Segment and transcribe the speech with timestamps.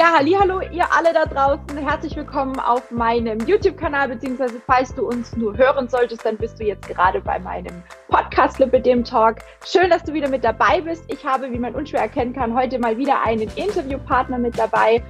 [0.00, 1.76] Ja, hallo ihr alle da draußen.
[1.76, 6.64] Herzlich willkommen auf meinem YouTube-Kanal, beziehungsweise falls du uns nur hören solltest, dann bist du
[6.64, 9.40] jetzt gerade bei meinem Podcast mit dem Talk.
[9.62, 11.04] Schön, dass du wieder mit dabei bist.
[11.08, 15.02] Ich habe, wie man unschwer erkennen kann, heute mal wieder einen Interviewpartner mit dabei,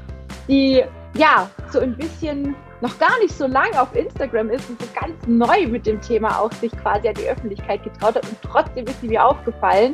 [0.49, 0.83] die
[1.15, 5.15] ja so ein bisschen noch gar nicht so lang auf Instagram ist und so ganz
[5.29, 9.01] neu mit dem Thema auch sich quasi an die Öffentlichkeit getraut hat und trotzdem ist
[9.01, 9.93] sie mir aufgefallen.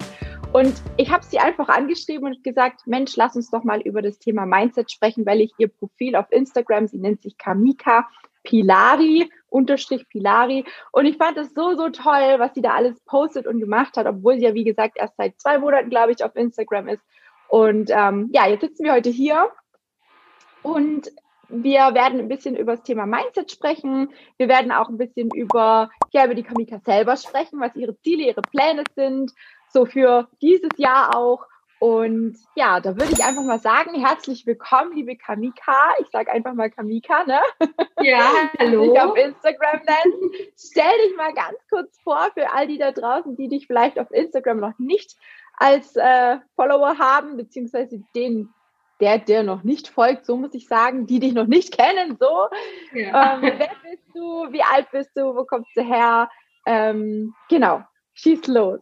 [0.57, 4.19] Und ich habe sie einfach angeschrieben und gesagt, Mensch, lass uns doch mal über das
[4.19, 8.09] Thema Mindset sprechen, weil ich ihr Profil auf Instagram, sie nennt sich Kamika
[8.43, 10.65] Pilari, unterstrich Pilari.
[10.93, 14.07] Und ich fand das so, so toll, was sie da alles postet und gemacht hat,
[14.07, 17.03] obwohl sie ja, wie gesagt, erst seit zwei Monaten, glaube ich, auf Instagram ist.
[17.49, 19.51] Und ähm, ja, jetzt sitzen wir heute hier
[20.63, 21.11] und
[21.49, 24.09] wir werden ein bisschen über das Thema Mindset sprechen.
[24.37, 28.25] Wir werden auch ein bisschen über, ja, über die Kamika selber sprechen, was ihre Ziele,
[28.25, 29.33] ihre Pläne sind,
[29.73, 31.47] so für dieses Jahr auch.
[31.79, 35.91] Und ja, da würde ich einfach mal sagen, herzlich willkommen, liebe Kamika.
[36.01, 37.41] Ich sage einfach mal Kamika, ne?
[38.01, 38.95] Ja, hallo.
[38.95, 40.31] Ich auf Instagram nennen.
[40.57, 44.11] Stell dich mal ganz kurz vor für all die da draußen, die dich vielleicht auf
[44.11, 45.17] Instagram noch nicht
[45.59, 48.55] als äh, Follower haben, beziehungsweise den,
[49.01, 52.49] der der noch nicht folgt, so muss ich sagen, die dich noch nicht kennen, so.
[52.93, 53.35] Ja.
[53.35, 54.53] Ähm, wer bist du?
[54.53, 55.35] Wie alt bist du?
[55.35, 56.31] Wo kommst du her?
[56.67, 57.83] Ähm, genau,
[58.15, 58.81] schieß los.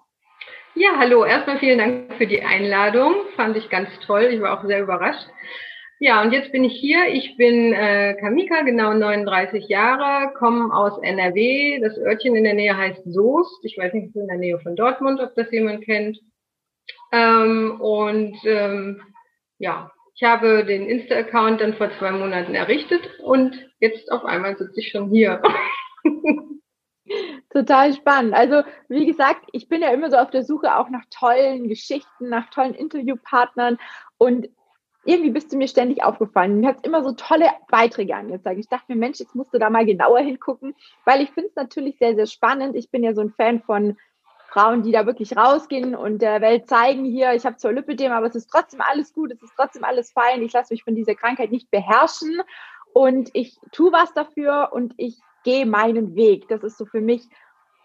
[0.76, 1.24] Ja, hallo.
[1.24, 3.14] Erstmal vielen Dank für die Einladung.
[3.36, 4.24] Fand ich ganz toll.
[4.32, 5.24] Ich war auch sehr überrascht.
[6.00, 7.06] Ja, und jetzt bin ich hier.
[7.12, 11.78] Ich bin äh, Kamika, genau 39 Jahre, komme aus NRW.
[11.80, 13.64] Das Örtchen in der Nähe heißt Soest.
[13.64, 16.18] Ich weiß nicht, in der Nähe von Dortmund, ob das jemand kennt.
[17.12, 19.00] Ähm, und ähm,
[19.58, 24.80] ja, ich habe den Insta-Account dann vor zwei Monaten errichtet und jetzt auf einmal sitze
[24.80, 25.40] ich schon hier.
[27.50, 28.34] Total spannend.
[28.34, 32.28] Also, wie gesagt, ich bin ja immer so auf der Suche auch nach tollen Geschichten,
[32.28, 33.78] nach tollen Interviewpartnern
[34.18, 34.48] und
[35.04, 36.60] irgendwie bist du mir ständig aufgefallen.
[36.60, 38.58] Mir hat immer so tolle Beiträge angezeigt.
[38.58, 41.56] Ich dachte mir, Mensch, jetzt musst du da mal genauer hingucken, weil ich finde es
[41.56, 42.74] natürlich sehr, sehr spannend.
[42.74, 43.98] Ich bin ja so ein Fan von
[44.48, 48.26] Frauen, die da wirklich rausgehen und der Welt zeigen hier, ich habe zwar Lipidem, aber
[48.26, 50.42] es ist trotzdem alles gut, es ist trotzdem alles fein.
[50.42, 52.40] Ich lasse mich von dieser Krankheit nicht beherrschen
[52.92, 56.48] und ich tue was dafür und ich gehe meinen Weg.
[56.48, 57.28] Das ist so für mich,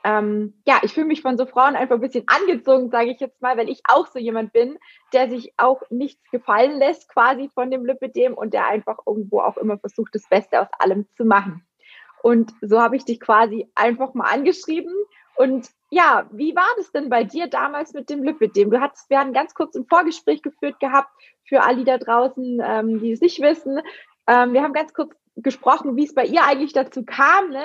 [0.04, 3.42] ähm, ja, ich fühle mich von so Frauen einfach ein bisschen angezogen, sage ich jetzt
[3.42, 4.80] mal, weil ich auch so jemand bin,
[5.14, 9.58] der sich auch nichts gefallen lässt quasi von dem Lipidem und der einfach irgendwo auch
[9.58, 11.66] immer versucht, das Beste aus allem zu machen.
[12.22, 14.94] Und so habe ich dich quasi einfach mal angeschrieben.
[15.36, 18.72] Und ja, wie war das denn bei dir damals mit dem Lipidem?
[18.72, 21.10] Du hattest, wir hatten ganz kurz ein Vorgespräch geführt gehabt
[21.46, 23.80] für alle da draußen, ähm, die es nicht wissen.
[24.28, 27.64] Ähm, wir haben ganz kurz gesprochen, wie es bei ihr eigentlich dazu kam, ne?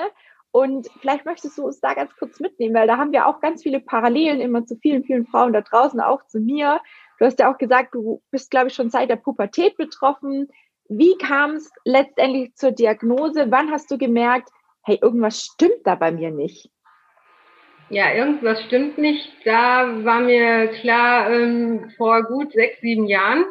[0.51, 3.61] Und vielleicht möchtest du uns da ganz kurz mitnehmen, weil da haben wir auch ganz
[3.61, 6.79] viele Parallelen immer zu vielen, vielen Frauen da draußen, auch zu mir.
[7.19, 10.47] Du hast ja auch gesagt, du bist, glaube ich, schon seit der Pubertät betroffen.
[10.87, 13.51] Wie kam es letztendlich zur Diagnose?
[13.51, 14.49] Wann hast du gemerkt,
[14.83, 16.69] hey, irgendwas stimmt da bei mir nicht?
[17.89, 19.29] Ja, irgendwas stimmt nicht.
[19.43, 23.45] Da war mir klar, ähm, vor gut sechs, sieben Jahren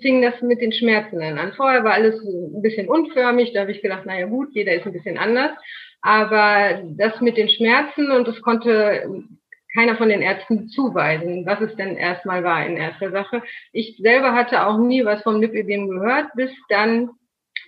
[0.00, 1.52] fing das mit den Schmerzen an.
[1.54, 4.92] Vorher war alles ein bisschen unförmig, da habe ich gedacht, naja gut, jeder ist ein
[4.92, 5.52] bisschen anders.
[6.00, 9.24] Aber das mit den Schmerzen und das konnte
[9.74, 13.42] keiner von den Ärzten zuweisen, was es denn erstmal war in erster Sache.
[13.72, 17.10] Ich selber hatte auch nie was vom Lipidem gehört, bis dann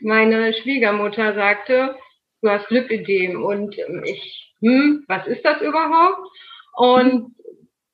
[0.01, 1.97] meine Schwiegermutter sagte,
[2.43, 6.27] du hast Lipidem und ich, hm, was ist das überhaupt?
[6.75, 7.35] Und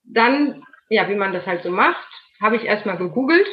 [0.04, 2.06] dann, ja, wie man das halt so macht,
[2.40, 3.46] habe ich erstmal gegoogelt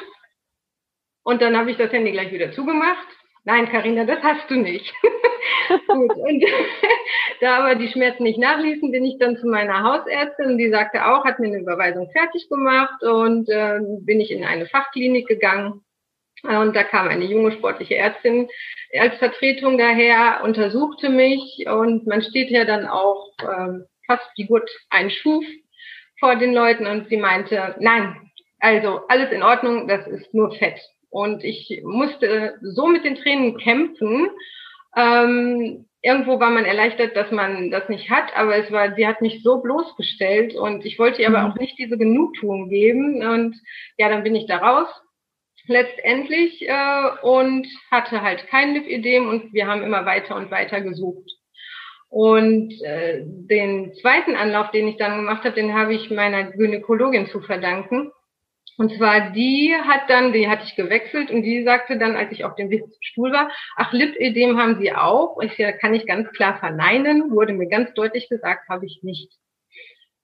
[1.24, 3.08] und dann habe ich das Handy gleich wieder zugemacht.
[3.46, 4.94] Nein, Karina, das hast du nicht.
[5.88, 6.46] Gut, und
[7.42, 11.26] da aber die Schmerzen nicht nachließen, bin ich dann zu meiner Hausärztin die sagte auch,
[11.26, 15.84] hat mir eine Überweisung fertig gemacht und äh, bin ich in eine Fachklinik gegangen.
[16.44, 18.50] Und da kam eine junge sportliche Ärztin
[19.00, 24.70] als Vertretung daher, untersuchte mich und man steht ja dann auch ähm, fast wie gut
[24.90, 25.46] ein Schuf
[26.20, 28.30] vor den Leuten und sie meinte, nein,
[28.60, 30.80] also alles in Ordnung, das ist nur Fett.
[31.14, 34.30] Und ich musste so mit den Tränen kämpfen.
[34.98, 39.22] Ähm, irgendwo war man erleichtert, dass man das nicht hat, aber es war, sie hat
[39.22, 41.52] mich so bloßgestellt und ich wollte ihr aber mhm.
[41.52, 43.24] auch nicht diese Genugtuung geben.
[43.24, 43.56] Und
[44.00, 44.90] ja, dann bin ich da raus
[45.68, 51.30] letztendlich äh, und hatte halt kein Lipidem und wir haben immer weiter und weiter gesucht.
[52.10, 57.28] Und äh, den zweiten Anlauf, den ich dann gemacht habe, den habe ich meiner Gynäkologin
[57.28, 58.12] zu verdanken.
[58.78, 62.44] Und zwar die hat dann, die hatte ich gewechselt und die sagte dann, als ich
[62.44, 62.72] auf dem
[63.02, 65.40] Stuhl war, ach, Lipödem haben Sie auch.
[65.42, 69.32] Ich ja, kann ich ganz klar verneinen, wurde mir ganz deutlich gesagt, habe ich nicht.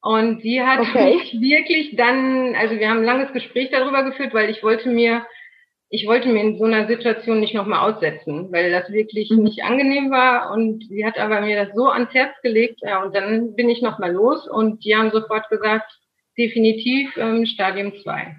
[0.02, 1.16] Und sie hat okay.
[1.16, 5.26] mich wirklich dann, also wir haben ein langes Gespräch darüber geführt, weil ich wollte mir
[5.92, 9.44] ich wollte mir in so einer Situation nicht nochmal aussetzen, weil das wirklich mhm.
[9.44, 10.52] nicht angenehm war.
[10.52, 12.80] Und sie hat aber mir das so ans Herz gelegt.
[12.82, 15.92] Ja, und dann bin ich nochmal los und die haben sofort gesagt,
[16.40, 18.36] definitiv ähm, Stadium 2.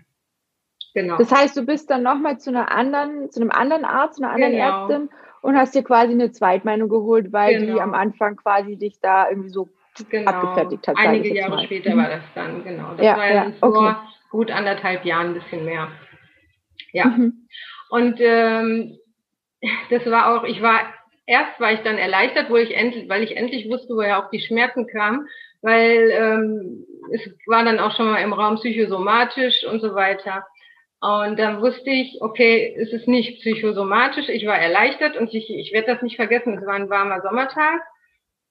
[0.95, 1.19] Genau.
[1.19, 4.33] Das heißt, du bist dann nochmal zu einer anderen, zu einem anderen Arzt, zu einer
[4.33, 4.81] anderen genau.
[4.81, 5.11] Ärztin
[5.43, 7.75] und hast dir quasi eine Zweitmeinung geholt, weil genau.
[7.75, 9.69] die am Anfang quasi dich da irgendwie so
[10.09, 10.31] genau.
[10.31, 10.97] abgefertigt hat.
[10.99, 11.65] Einige Jahre mal.
[11.65, 12.95] später war das dann, genau.
[12.97, 13.95] Das ja, war ja, vor okay.
[14.31, 15.89] gut anderthalb Jahren ein bisschen mehr.
[16.93, 17.07] Ja.
[17.07, 17.47] Mhm.
[17.91, 18.99] Und ähm,
[19.91, 20.81] das war auch, ich war,
[21.31, 24.41] erst war ich dann erleichtert, wo ich endlich, weil ich endlich wusste, woher auch die
[24.41, 25.29] Schmerzen kamen,
[25.63, 30.45] weil ähm, es war dann auch schon mal im Raum psychosomatisch und so weiter.
[31.01, 34.29] Und dann wusste ich, okay, es ist nicht psychosomatisch.
[34.29, 36.59] Ich war erleichtert und ich, ich werde das nicht vergessen.
[36.59, 37.81] Es war ein warmer Sommertag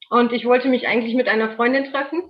[0.10, 2.24] und ich wollte mich eigentlich mit einer Freundin treffen.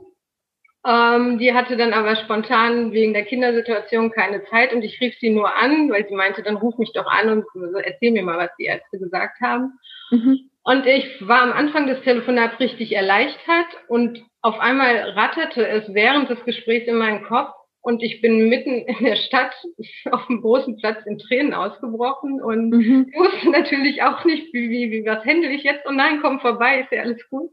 [0.89, 5.29] Ähm, die hatte dann aber spontan wegen der Kindersituation keine Zeit und ich rief sie
[5.29, 7.45] nur an, weil sie meinte, dann ruf mich doch an und
[7.83, 9.73] erzähl mir mal, was die Ärzte gesagt haben.
[10.09, 10.49] Mhm.
[10.63, 16.27] Und ich war am Anfang des Telefonats richtig erleichtert und auf einmal ratterte es während
[16.29, 19.53] des Gesprächs in meinen Kopf und ich bin mitten in der Stadt
[20.11, 23.11] auf dem großen Platz in Tränen ausgebrochen und mhm.
[23.15, 25.85] wusste natürlich auch nicht, wie, wie, wie, was händel ich jetzt?
[25.85, 27.51] Und nein, komm vorbei, ist ja alles gut.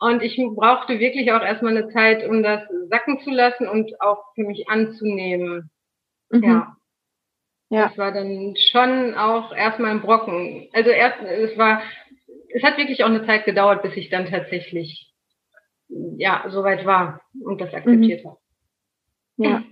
[0.00, 4.32] Und ich brauchte wirklich auch erstmal eine Zeit, um das sacken zu lassen und auch
[4.34, 5.70] für mich anzunehmen.
[6.30, 6.42] Mhm.
[6.44, 6.76] Ja.
[7.70, 7.88] Ja.
[7.88, 10.68] Das war dann schon auch erstmal ein Brocken.
[10.72, 11.82] Also erst, es war,
[12.48, 15.12] es hat wirklich auch eine Zeit gedauert, bis ich dann tatsächlich,
[15.88, 18.28] ja, soweit war und das akzeptiert mhm.
[18.28, 18.38] habe.
[19.36, 19.62] Ja.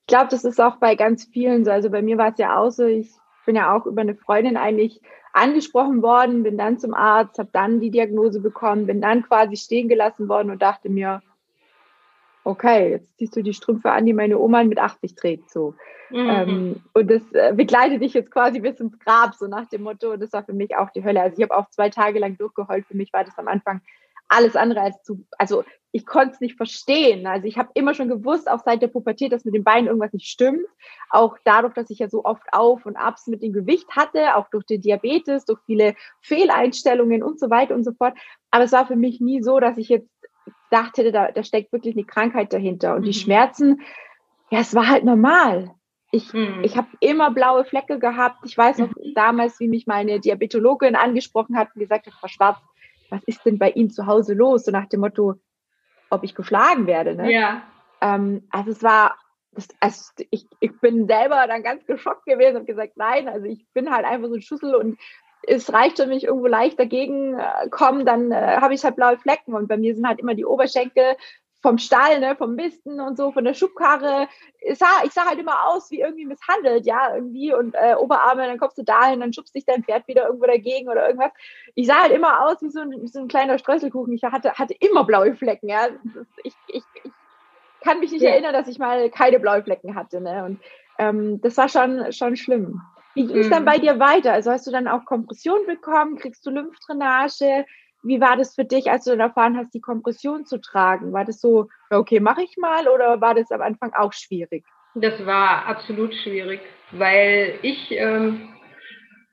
[0.00, 1.70] Ich glaube, das ist auch bei ganz vielen so.
[1.70, 3.10] Also bei mir war es ja auch so, ich
[3.46, 5.00] bin ja auch über eine Freundin eigentlich
[5.32, 9.88] angesprochen worden, bin dann zum Arzt, habe dann die Diagnose bekommen, bin dann quasi stehen
[9.88, 11.22] gelassen worden und dachte mir,
[12.44, 15.74] okay, jetzt ziehst du die Strümpfe an, die meine Oma mit 80 trägt, so.
[16.10, 16.30] Mhm.
[16.30, 20.16] Ähm, und das äh, begleitet dich jetzt quasi bis ins Grab, so nach dem Motto.
[20.16, 21.20] Das war für mich auch die Hölle.
[21.20, 22.86] Also ich habe auch zwei Tage lang durchgeheult.
[22.86, 23.80] Für mich war das am Anfang
[24.28, 27.26] alles andere als zu, also ich konnte es nicht verstehen.
[27.26, 30.12] Also ich habe immer schon gewusst, auch seit der Pubertät, dass mit den Beinen irgendwas
[30.12, 30.66] nicht stimmt.
[31.08, 34.50] Auch dadurch, dass ich ja so oft Auf und Abs mit dem Gewicht hatte, auch
[34.50, 38.14] durch den Diabetes, durch viele Fehleinstellungen und so weiter und so fort.
[38.50, 40.10] Aber es war für mich nie so, dass ich jetzt
[40.70, 42.94] dachte, da, da steckt wirklich eine Krankheit dahinter.
[42.94, 43.06] Und mhm.
[43.06, 43.80] die Schmerzen,
[44.50, 45.70] ja, es war halt normal.
[46.12, 46.60] Ich, mhm.
[46.62, 48.38] ich habe immer blaue Flecke gehabt.
[48.44, 49.14] Ich weiß noch mhm.
[49.14, 52.58] damals, wie mich meine Diabetologin angesprochen hat und gesagt hat, Frau Schwarz,
[53.10, 54.64] was ist denn bei Ihnen zu Hause los?
[54.64, 55.34] So nach dem Motto,
[56.10, 57.14] ob ich geschlagen werde.
[57.14, 57.32] Ne?
[57.32, 57.62] Ja.
[58.00, 59.16] Ähm, also es war,
[59.52, 63.66] das, also ich, ich bin selber dann ganz geschockt gewesen und gesagt, nein, also ich
[63.72, 64.98] bin halt einfach so ein Schussel und
[65.46, 69.18] es reicht, wenn ich irgendwo leicht dagegen äh, komme, dann äh, habe ich halt blaue
[69.18, 71.16] Flecken und bei mir sind halt immer die Oberschenkel
[71.66, 74.28] vom Stall, ne, vom Misten und so, von der Schubkarre.
[74.60, 77.52] Ich sah, ich sah halt immer aus wie irgendwie misshandelt, ja, irgendwie.
[77.52, 80.88] Und äh, Oberarme, dann kommst du dahin, dann schubst dich dein Pferd wieder irgendwo dagegen
[80.88, 81.32] oder irgendwas.
[81.74, 84.14] Ich sah halt immer aus wie so ein, wie so ein kleiner Streuselkuchen.
[84.14, 85.88] Ich hatte, hatte immer blaue Flecken, ja.
[86.44, 87.12] Ich, ich, ich
[87.80, 88.30] kann mich nicht ja.
[88.30, 90.44] erinnern, dass ich mal keine blauen Flecken hatte, ne.
[90.44, 90.60] Und
[91.00, 92.80] ähm, das war schon, schon schlimm.
[93.14, 93.50] Wie ging es mhm.
[93.50, 94.32] dann bei dir weiter?
[94.32, 96.14] Also hast du dann auch Kompression bekommen?
[96.16, 97.66] Kriegst du Lymphdrainage?
[98.06, 101.12] Wie war das für dich, als du dann erfahren hast, die Kompression zu tragen?
[101.12, 104.64] War das so, okay, mache ich mal oder war das am Anfang auch schwierig?
[104.94, 106.60] Das war absolut schwierig,
[106.92, 108.48] weil ich ähm,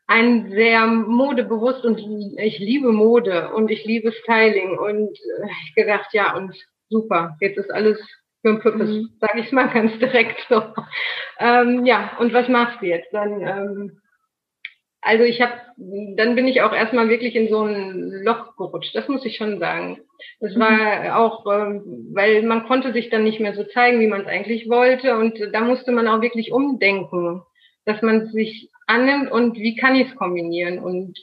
[0.07, 1.99] ein sehr modebewusst und
[2.37, 6.53] ich liebe Mode und ich liebe Styling und äh, ich gedacht, ja und
[6.89, 7.99] super, jetzt ist alles
[8.41, 9.09] für ein Purpose, mhm.
[9.21, 10.63] sage ich mal ganz direkt so.
[11.39, 13.13] Ähm, ja, und was machst du jetzt?
[13.13, 14.01] Dann ähm,
[15.03, 19.07] also ich habe, dann bin ich auch erstmal wirklich in so ein Loch gerutscht, das
[19.07, 19.99] muss ich schon sagen.
[20.39, 21.11] Das war mhm.
[21.11, 24.69] auch, ähm, weil man konnte sich dann nicht mehr so zeigen, wie man es eigentlich
[24.69, 25.17] wollte.
[25.17, 27.41] Und da musste man auch wirklich umdenken,
[27.85, 31.19] dass man sich annimmt und wie kann ich es kombinieren und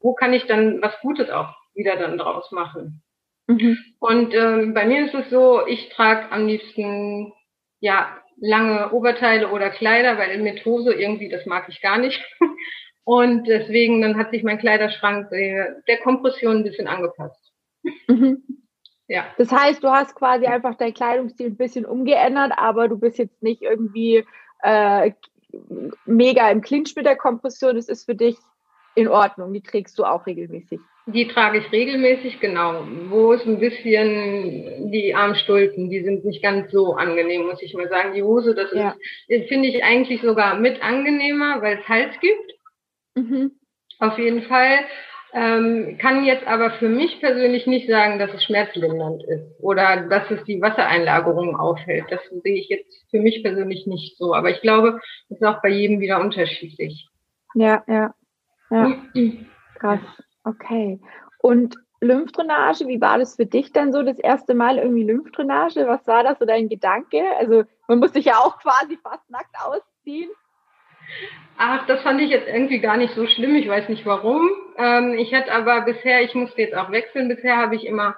[0.00, 3.02] wo kann ich dann was Gutes auch wieder dann draus machen.
[3.46, 3.78] Mhm.
[3.98, 7.32] Und ähm, bei mir ist es so, ich trage am liebsten
[7.80, 12.22] ja lange Oberteile oder Kleider, weil mit Hose irgendwie, das mag ich gar nicht.
[13.04, 17.52] Und deswegen, dann hat sich mein Kleiderschrank der, der Kompression ein bisschen angepasst.
[18.06, 18.42] Mhm.
[19.08, 19.26] Ja.
[19.36, 23.42] Das heißt, du hast quasi einfach dein Kleidungsstil ein bisschen umgeändert, aber du bist jetzt
[23.42, 24.24] nicht irgendwie
[24.62, 25.12] äh,
[26.06, 27.76] mega im Clinch mit der Kompression.
[27.76, 28.36] Das ist für dich
[28.94, 29.52] in Ordnung.
[29.52, 30.80] Die trägst du auch regelmäßig.
[31.06, 32.86] Die trage ich regelmäßig, genau.
[33.08, 37.88] Wo es ein bisschen die Armstulpen, die sind nicht ganz so angenehm, muss ich mal
[37.88, 38.14] sagen.
[38.14, 38.94] Die Hose, das ja.
[39.26, 42.52] ist, finde ich eigentlich sogar mit angenehmer, weil es Hals gibt.
[43.14, 43.52] Mhm.
[43.98, 44.78] Auf jeden Fall.
[45.34, 50.30] Ähm, kann jetzt aber für mich persönlich nicht sagen, dass es schmerzlindernd ist oder dass
[50.30, 52.04] es die Wassereinlagerung aufhält.
[52.10, 54.34] Das sehe ich jetzt für mich persönlich nicht so.
[54.34, 55.00] Aber ich glaube,
[55.30, 57.08] das ist auch bei jedem wieder unterschiedlich.
[57.54, 58.14] Ja, ja.
[58.70, 58.96] ja.
[59.78, 60.00] Krass.
[60.44, 61.00] Okay.
[61.38, 65.86] Und Lymphdrainage, wie war das für dich dann so das erste Mal irgendwie Lymphdrainage?
[65.86, 67.22] Was war das so dein Gedanke?
[67.38, 70.30] Also man muss sich ja auch quasi fast nackt ausziehen.
[71.56, 73.54] Ach, das fand ich jetzt irgendwie gar nicht so schlimm.
[73.56, 74.50] Ich weiß nicht warum.
[74.78, 77.28] Ähm, ich hatte aber bisher, ich musste jetzt auch wechseln.
[77.28, 78.16] Bisher habe ich immer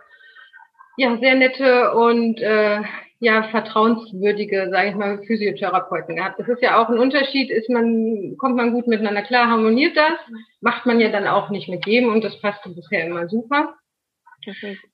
[0.96, 2.80] ja sehr nette und äh,
[3.18, 6.38] ja vertrauenswürdige, sage ich mal, Physiotherapeuten gehabt.
[6.38, 7.50] Das ist ja auch ein Unterschied.
[7.50, 10.12] Ist man kommt man gut miteinander klar, harmoniert das,
[10.60, 13.74] macht man ja dann auch nicht mit jedem und das passte bisher immer super.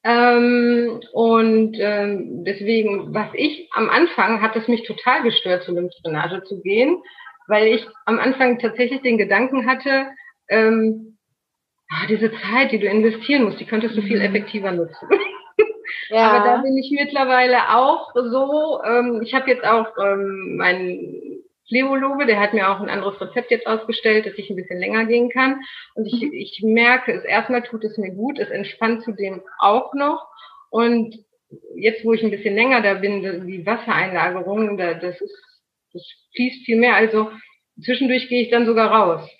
[0.05, 6.45] Ähm, und ähm, deswegen, was ich am Anfang hat es mich total gestört, zur Lymphdrainage
[6.45, 7.03] zu gehen,
[7.51, 10.07] weil ich am Anfang tatsächlich den Gedanken hatte,
[10.49, 11.19] ähm,
[11.91, 14.25] oh, diese Zeit, die du investieren musst, die könntest du viel mhm.
[14.25, 15.09] effektiver nutzen.
[16.09, 16.33] Ja.
[16.33, 18.81] Aber da bin ich mittlerweile auch so.
[18.85, 23.51] Ähm, ich habe jetzt auch ähm, meinen Phlebologe, der hat mir auch ein anderes Rezept
[23.53, 25.61] jetzt ausgestellt, dass ich ein bisschen länger gehen kann.
[25.95, 26.33] Und ich, mhm.
[26.33, 30.27] ich merke es, erstmal tut es mir gut, es entspannt zudem auch noch.
[30.71, 31.17] Und
[31.77, 35.50] jetzt, wo ich ein bisschen länger da bin, die Wassereinlagerung, das ist
[35.93, 36.95] das fließt viel mehr.
[36.95, 37.31] Also
[37.83, 39.31] zwischendurch gehe ich dann sogar raus.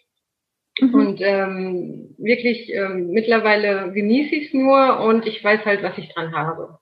[0.81, 0.95] Mhm.
[0.95, 6.13] Und ähm, wirklich ähm, mittlerweile genieße ich es nur und ich weiß halt, was ich
[6.13, 6.79] dran habe.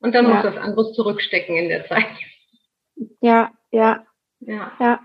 [0.00, 0.34] Und dann ja.
[0.34, 2.06] muss das anderes zurückstecken in der Zeit.
[3.20, 4.06] Ja, ja.
[4.40, 4.72] Ja.
[4.78, 5.00] ja.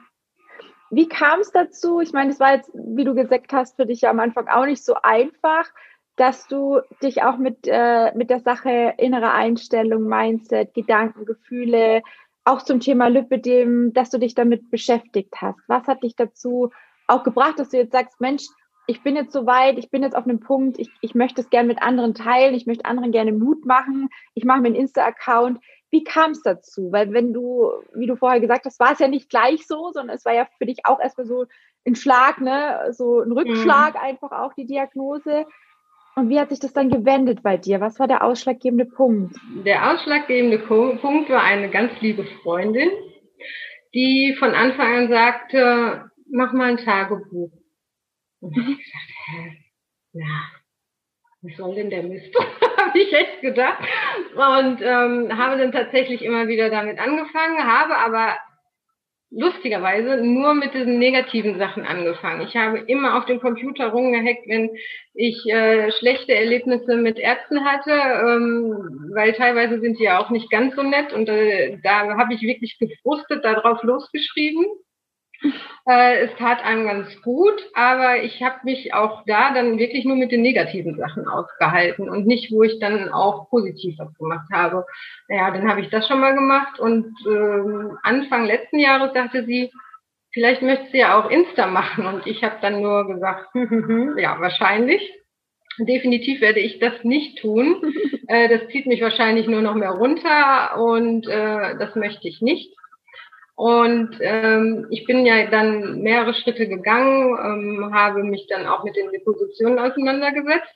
[0.92, 2.02] Wie kam es dazu?
[2.02, 4.66] Ich meine, es war jetzt, wie du gesagt hast, für dich ja am Anfang auch
[4.66, 5.70] nicht so einfach,
[6.16, 12.02] dass du dich auch mit, äh, mit der Sache innere Einstellung, Mindset, Gedanken, Gefühle,
[12.50, 15.60] auch zum Thema Lipidem, dass du dich damit beschäftigt hast.
[15.68, 16.72] Was hat dich dazu
[17.08, 18.44] auch gebracht, dass du jetzt sagst, Mensch,
[18.88, 21.52] ich bin jetzt so weit, ich bin jetzt auf einem Punkt, ich, ich möchte es
[21.52, 25.60] gerne mit anderen teilen, ich möchte anderen gerne Mut machen, ich mache mir einen Insta-Account.
[25.92, 26.92] Wie kam es dazu?
[26.92, 30.16] Weil wenn du, wie du vorher gesagt hast, war es ja nicht gleich so, sondern
[30.16, 31.46] es war ja für dich auch erstmal so
[31.86, 34.02] ein Schlag, ne, so ein Rückschlag mhm.
[34.02, 35.46] einfach auch die Diagnose.
[36.20, 37.80] Und wie hat sich das dann gewendet bei dir?
[37.80, 39.38] Was war der ausschlaggebende Punkt?
[39.66, 42.90] Der ausschlaggebende Punkt war eine ganz liebe Freundin,
[43.94, 47.52] die von Anfang an sagte, mach mal ein Tagebuch.
[48.42, 49.58] Und ich gesagt, hä,
[50.12, 50.42] ja,
[51.42, 52.36] was soll denn der Mist?
[52.78, 53.80] habe ich echt gedacht.
[54.36, 58.36] Und ähm, habe dann tatsächlich immer wieder damit angefangen, habe aber
[59.32, 62.42] lustigerweise nur mit diesen negativen Sachen angefangen.
[62.48, 64.72] Ich habe immer auf dem Computer rumgehackt, wenn
[65.14, 70.50] ich äh, schlechte Erlebnisse mit Ärzten hatte, ähm, weil teilweise sind die ja auch nicht
[70.50, 74.66] ganz so nett und äh, da habe ich wirklich gefrustet darauf losgeschrieben.
[75.88, 80.18] Äh, es tat einem ganz gut, aber ich habe mich auch da dann wirklich nur
[80.18, 84.86] mit den negativen Sachen ausgehalten und nicht, wo ich dann auch positiv was gemacht habe.
[85.30, 89.72] Ja, dann habe ich das schon mal gemacht und äh, Anfang letzten Jahres sagte sie,
[90.32, 93.48] vielleicht möchtest du ja auch Insta machen und ich habe dann nur gesagt,
[94.18, 95.14] ja, wahrscheinlich.
[95.82, 97.82] Definitiv werde ich das nicht tun.
[98.32, 102.76] Äh, das zieht mich wahrscheinlich nur noch mehr runter und äh, das möchte ich nicht.
[103.60, 108.96] Und ähm, ich bin ja dann mehrere Schritte gegangen, ähm, habe mich dann auch mit
[108.96, 110.74] den Depositionen auseinandergesetzt.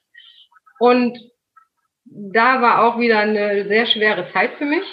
[0.79, 1.17] Und
[2.03, 4.83] da war auch wieder eine sehr schwere Zeit für mich.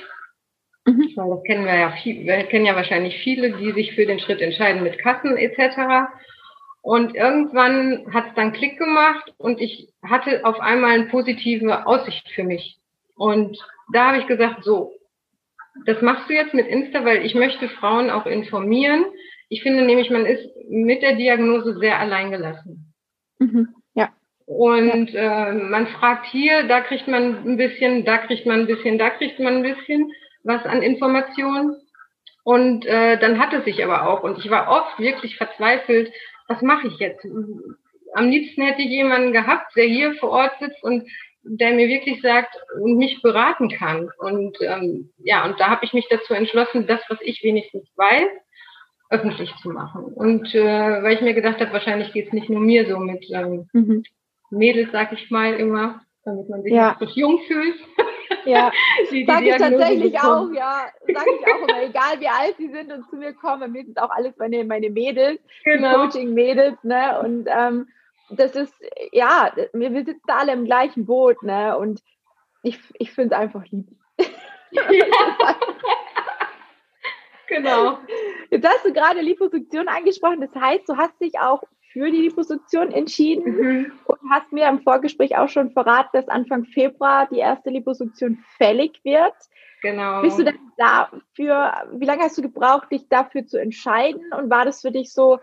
[0.86, 1.10] Mhm.
[1.16, 4.20] Weil das kennen wir ja viel, wir kennen ja wahrscheinlich viele, die sich für den
[4.20, 6.12] Schritt entscheiden mit Kassen etc.
[6.82, 12.28] Und irgendwann hat es dann Klick gemacht und ich hatte auf einmal eine positive Aussicht
[12.36, 12.78] für mich.
[13.16, 13.58] Und
[13.92, 14.92] da habe ich gesagt, so,
[15.86, 19.04] das machst du jetzt mit Insta, weil ich möchte Frauen auch informieren.
[19.48, 22.94] Ich finde nämlich, man ist mit der Diagnose sehr alleingelassen.
[23.38, 23.68] Mhm.
[23.94, 24.10] Ja.
[24.46, 28.98] Und äh, man fragt hier, da kriegt man ein bisschen, da kriegt man ein bisschen,
[28.98, 30.12] da kriegt man ein bisschen
[30.44, 31.76] was an Informationen.
[32.42, 34.22] Und äh, dann hat es sich aber auch.
[34.22, 36.12] Und ich war oft wirklich verzweifelt,
[36.48, 37.24] was mache ich jetzt?
[38.14, 41.08] Am liebsten hätte ich jemanden gehabt, der hier vor Ort sitzt und
[41.42, 44.10] der mir wirklich sagt und mich beraten kann.
[44.18, 48.28] Und ähm, ja, und da habe ich mich dazu entschlossen, das, was ich wenigstens weiß,
[49.10, 50.04] öffentlich zu machen.
[50.04, 53.24] Und äh, weil ich mir gedacht habe, wahrscheinlich geht es nicht nur mir so mit
[53.32, 54.04] ähm, mhm.
[54.50, 56.96] Mädels, sag ich mal immer, damit man sich ja.
[57.00, 57.76] nicht jung fühlt.
[58.44, 58.70] Ja,
[59.10, 60.50] die, sag ich tatsächlich bekommen.
[60.50, 63.72] auch, ja, sag ich auch immer, egal wie alt sie sind und zu mir kommen,
[63.72, 66.04] mir sind auch alles meine, meine Mädels, genau.
[66.04, 67.88] Coaching-Mädels, ne, und ähm,
[68.30, 68.74] das ist,
[69.12, 71.76] ja, wir, wir sitzen alle im gleichen Boot, ne?
[71.76, 72.02] Und
[72.62, 73.88] ich, ich finde es einfach lieb.
[74.70, 74.82] Ja.
[77.48, 77.98] genau.
[78.50, 80.40] Jetzt hast du gerade Liposuktion angesprochen.
[80.40, 83.92] Das heißt, du hast dich auch für die Liposuktion entschieden mhm.
[84.04, 89.00] und hast mir im Vorgespräch auch schon verraten, dass Anfang Februar die erste Liposuktion fällig
[89.02, 89.34] wird.
[89.82, 90.22] Genau.
[90.22, 90.44] Bist du
[90.76, 94.22] dafür, wie lange hast du gebraucht, dich dafür zu entscheiden?
[94.36, 95.38] Und war das für dich so,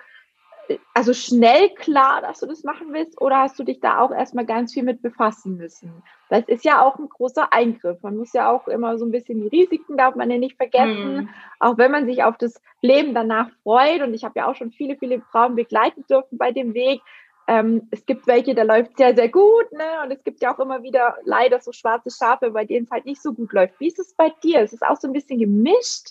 [0.93, 4.45] also schnell klar, dass du das machen willst, oder hast du dich da auch erstmal
[4.45, 6.03] ganz viel mit befassen müssen?
[6.29, 8.01] Das ist ja auch ein großer Eingriff.
[8.01, 11.17] Man muss ja auch immer so ein bisschen die Risiken, darf man ja nicht vergessen,
[11.19, 11.29] hm.
[11.59, 14.01] auch wenn man sich auf das Leben danach freut.
[14.01, 17.01] Und ich habe ja auch schon viele, viele Frauen begleiten dürfen bei dem Weg.
[17.47, 20.03] Ähm, es gibt welche, da läuft sehr, sehr gut, ne?
[20.03, 23.05] Und es gibt ja auch immer wieder leider so schwarze Schafe, bei denen es halt
[23.05, 23.79] nicht so gut läuft.
[23.79, 24.59] Wie ist es bei dir?
[24.59, 26.09] Ist es auch so ein bisschen gemischt?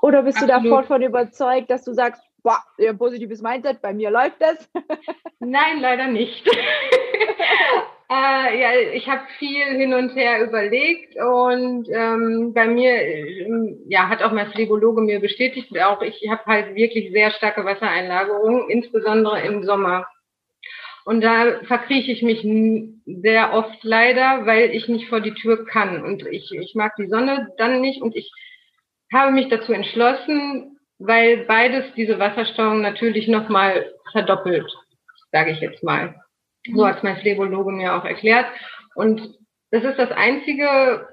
[0.00, 0.64] Oder bist Absolut.
[0.64, 4.68] du davon überzeugt, dass du sagst, boah, ein positives Mindset, bei mir läuft das?
[5.40, 6.46] Nein, leider nicht.
[8.10, 14.08] äh, ja, ich habe viel hin und her überlegt und ähm, bei mir, ähm, ja,
[14.08, 19.40] hat auch mein Phlebologe mir bestätigt, auch ich habe halt wirklich sehr starke Wassereinlagerungen, insbesondere
[19.42, 20.06] im Sommer.
[21.04, 22.46] Und da verkrieche ich mich
[23.06, 26.04] sehr oft leider, weil ich nicht vor die Tür kann.
[26.04, 28.02] Und ich, ich mag die Sonne dann nicht.
[28.02, 28.30] Und ich
[29.10, 34.70] habe mich dazu entschlossen, weil beides diese Wasserstauung natürlich nochmal verdoppelt,
[35.32, 36.14] sage ich jetzt mal.
[36.74, 38.46] So hat es mein Phlebologe mir auch erklärt.
[38.94, 39.36] Und
[39.70, 41.06] das ist das Einzige,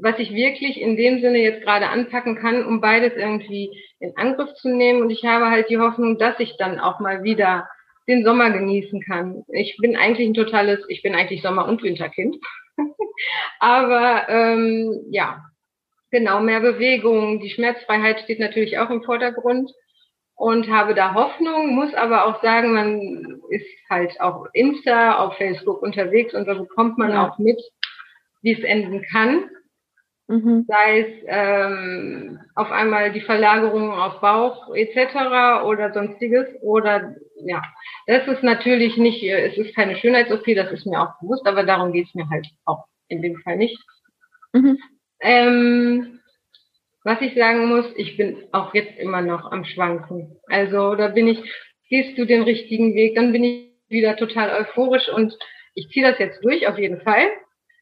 [0.00, 4.52] was ich wirklich in dem Sinne jetzt gerade anpacken kann, um beides irgendwie in Angriff
[4.54, 5.02] zu nehmen.
[5.02, 7.68] Und ich habe halt die Hoffnung, dass ich dann auch mal wieder
[8.08, 9.44] den Sommer genießen kann.
[9.48, 12.36] Ich bin eigentlich ein totales, ich bin eigentlich Sommer- und Winterkind.
[13.60, 15.44] Aber ähm, ja,
[16.10, 17.40] Genau, mehr Bewegung.
[17.40, 19.70] Die Schmerzfreiheit steht natürlich auch im Vordergrund
[20.34, 25.82] und habe da Hoffnung, muss aber auch sagen, man ist halt auch Insta, auf Facebook
[25.82, 27.28] unterwegs und da bekommt man ja.
[27.28, 27.60] auch mit,
[28.42, 29.50] wie es enden kann.
[30.28, 30.64] Mhm.
[30.66, 35.64] Sei es ähm, auf einmal die Verlagerung auf Bauch etc.
[35.64, 36.46] oder sonstiges.
[36.62, 37.62] Oder ja,
[38.06, 41.92] das ist natürlich nicht, es ist keine Schönheits-OP, das ist mir auch bewusst, aber darum
[41.92, 43.78] geht es mir halt auch in dem Fall nicht.
[44.52, 44.78] Mhm.
[45.20, 46.20] Ähm,
[47.04, 50.36] was ich sagen muss, ich bin auch jetzt immer noch am Schwanken.
[50.48, 51.38] Also da bin ich,
[51.88, 55.36] gehst du den richtigen Weg, dann bin ich wieder total euphorisch und
[55.74, 57.28] ich ziehe das jetzt durch auf jeden Fall.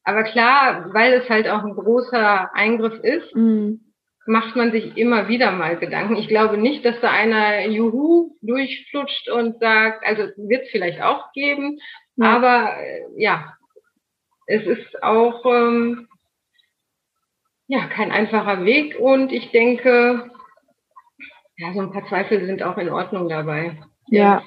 [0.04, 3.80] Aber klar, weil es halt auch ein großer Eingriff ist, mhm.
[4.26, 6.16] macht man sich immer wieder mal Gedanken.
[6.16, 11.32] Ich glaube nicht, dass da einer Juhu durchflutscht und sagt, also wird es vielleicht auch
[11.32, 11.78] geben,
[12.16, 12.36] ja.
[12.36, 13.52] aber äh, ja,
[14.46, 16.08] es ist auch ähm,
[17.68, 20.30] ja, kein einfacher Weg und ich denke,
[21.58, 23.78] ja, so ein paar Zweifel sind auch in Ordnung dabei.
[24.06, 24.42] Ja.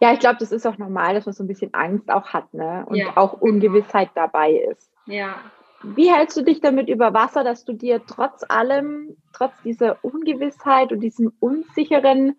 [0.00, 2.52] Ja, ich glaube, das ist auch normal, dass man so ein bisschen Angst auch hat,
[2.54, 2.84] ne?
[2.88, 3.16] Und ja.
[3.16, 4.90] auch Ungewissheit dabei ist.
[5.06, 5.36] Ja.
[5.82, 10.92] Wie hältst du dich damit über Wasser, dass du dir trotz allem, trotz dieser Ungewissheit
[10.92, 12.36] und diesem Unsicheren,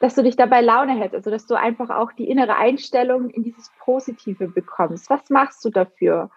[0.00, 3.42] dass du dich dabei Laune hältst, also dass du einfach auch die innere Einstellung in
[3.42, 5.10] dieses Positive bekommst?
[5.10, 6.30] Was machst du dafür?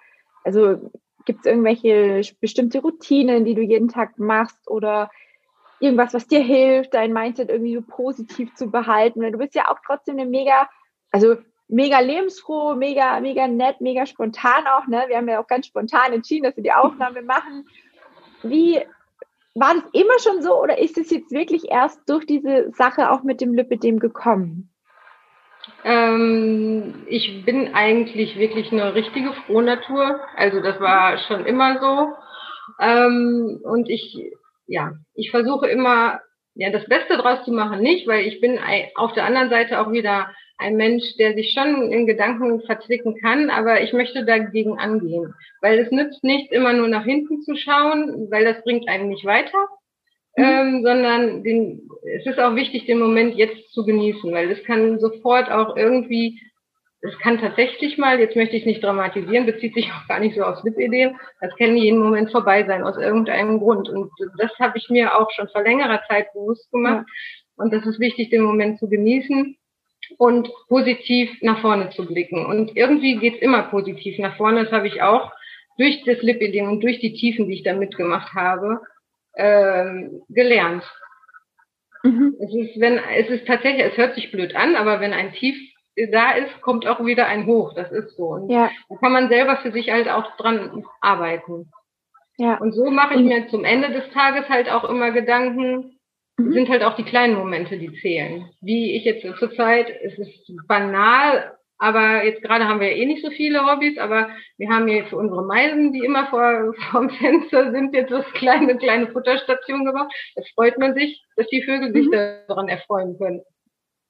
[0.43, 0.91] Also
[1.25, 5.09] Gibt es irgendwelche bestimmte Routinen, die du jeden Tag machst oder
[5.79, 9.21] irgendwas, was dir hilft, dein Mindset irgendwie so positiv zu behalten?
[9.21, 10.69] Weil du bist ja auch trotzdem eine mega,
[11.11, 15.05] also mega lebensfroh, mega, mega nett, mega spontan auch, ne?
[15.07, 17.65] Wir haben ja auch ganz spontan entschieden, dass wir die Aufnahme machen.
[18.43, 18.79] Wie
[19.55, 23.23] war das immer schon so oder ist es jetzt wirklich erst durch diese Sache auch
[23.23, 24.70] mit dem Lipidem gekommen?
[25.83, 30.19] Ähm, ich bin eigentlich wirklich eine richtige Frohnatur.
[30.35, 32.13] Also das war schon immer so.
[32.79, 34.17] Ähm, und ich,
[34.67, 36.21] ja, ich versuche immer,
[36.55, 38.59] ja, das Beste draus zu machen, nicht, weil ich bin
[38.95, 43.49] auf der anderen Seite auch wieder ein Mensch, der sich schon in Gedanken verzwicken kann,
[43.49, 48.29] aber ich möchte dagegen angehen, weil es nützt nicht immer nur nach hinten zu schauen,
[48.29, 49.67] weil das bringt einen nicht weiter,
[50.37, 50.43] mhm.
[50.43, 54.99] ähm, sondern den, es ist auch wichtig, den Moment jetzt zu genießen, weil es kann
[54.99, 56.39] sofort auch irgendwie,
[57.01, 60.35] es kann tatsächlich mal, jetzt möchte ich es nicht dramatisieren, bezieht sich auch gar nicht
[60.35, 63.89] so aufs Lipidem, das kann jeden Moment vorbei sein, aus irgendeinem Grund.
[63.89, 67.05] Und das habe ich mir auch schon vor längerer Zeit bewusst gemacht.
[67.07, 67.63] Ja.
[67.63, 69.55] Und das ist wichtig, den Moment zu genießen
[70.17, 72.45] und positiv nach vorne zu blicken.
[72.45, 74.63] Und irgendwie geht es immer positiv nach vorne.
[74.63, 75.31] Das habe ich auch
[75.77, 78.81] durch das Lipidem und durch die Tiefen, die ich da mitgemacht habe,
[79.35, 80.83] ähm, gelernt.
[82.03, 82.35] Mhm.
[82.39, 85.55] Es ist, wenn, es ist tatsächlich, es hört sich blöd an, aber wenn ein Tief
[86.11, 87.73] da ist, kommt auch wieder ein Hoch.
[87.73, 88.29] Das ist so.
[88.29, 88.71] Und ja.
[88.89, 91.71] da kann man selber für sich halt auch dran arbeiten.
[92.37, 92.57] Ja.
[92.57, 95.99] Und so mache ich mir zum Ende des Tages halt auch immer Gedanken,
[96.37, 96.53] mhm.
[96.53, 98.49] sind halt auch die kleinen Momente, die zählen.
[98.61, 103.23] Wie ich jetzt zur Zeit, es ist banal, aber jetzt gerade haben wir eh nicht
[103.25, 107.71] so viele Hobbys, aber wir haben hier für unsere Meisen, die immer vor, dem Fenster
[107.71, 110.13] sind, jetzt so kleine, kleine Futterstation gemacht.
[110.35, 112.45] Das freut man sich, dass die Vögel sich mhm.
[112.47, 113.41] daran erfreuen können.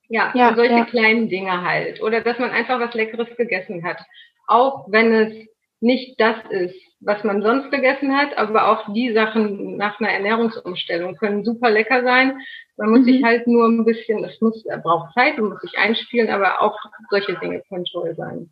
[0.09, 0.85] Ja, ja solche ja.
[0.85, 2.01] kleinen Dinge halt.
[2.01, 4.01] Oder dass man einfach was Leckeres gegessen hat.
[4.47, 5.47] Auch wenn es
[5.79, 11.15] nicht das ist, was man sonst gegessen hat, aber auch die Sachen nach einer Ernährungsumstellung
[11.15, 12.37] können super lecker sein.
[12.81, 13.05] Man muss mhm.
[13.05, 16.61] sich halt nur ein bisschen, es muss, er braucht Zeit, man muss sich einspielen, aber
[16.63, 16.79] auch
[17.11, 18.51] solche Dinge können toll sein.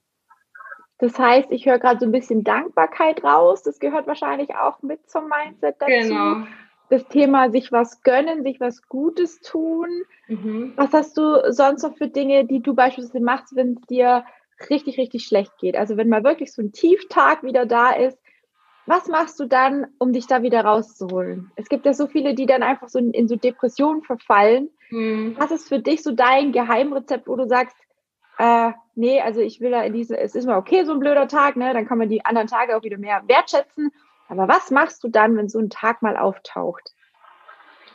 [1.00, 3.64] Das heißt, ich höre gerade so ein bisschen Dankbarkeit raus.
[3.64, 6.10] Das gehört wahrscheinlich auch mit zum Mindset dazu.
[6.10, 6.48] Genau.
[6.90, 9.88] Das Thema sich was gönnen, sich was Gutes tun.
[10.28, 10.74] Mhm.
[10.76, 14.26] Was hast du sonst noch für Dinge, die du beispielsweise machst, wenn es dir
[14.70, 15.76] richtig, richtig schlecht geht?
[15.76, 18.20] Also wenn mal wirklich so ein Tieftag wieder da ist,
[18.90, 21.52] was machst du dann, um dich da wieder rauszuholen?
[21.56, 24.70] Es gibt ja so viele, die dann einfach so in, in so Depressionen verfallen.
[24.90, 25.36] Mhm.
[25.38, 27.78] Was ist für dich so dein Geheimrezept, wo du sagst,
[28.40, 31.28] äh, nee, also ich will da in diese, es ist mal okay, so ein blöder
[31.28, 31.74] Tag, ne?
[31.74, 33.92] Dann kann man die anderen Tage auch wieder mehr wertschätzen.
[34.28, 36.94] Aber was machst du dann, wenn so ein Tag mal auftaucht?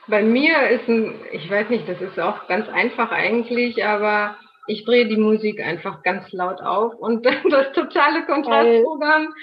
[0.07, 4.85] Bei mir ist ein, ich weiß nicht, das ist auch ganz einfach eigentlich, aber ich
[4.85, 9.35] drehe die Musik einfach ganz laut auf und das totale Kontrastprogramm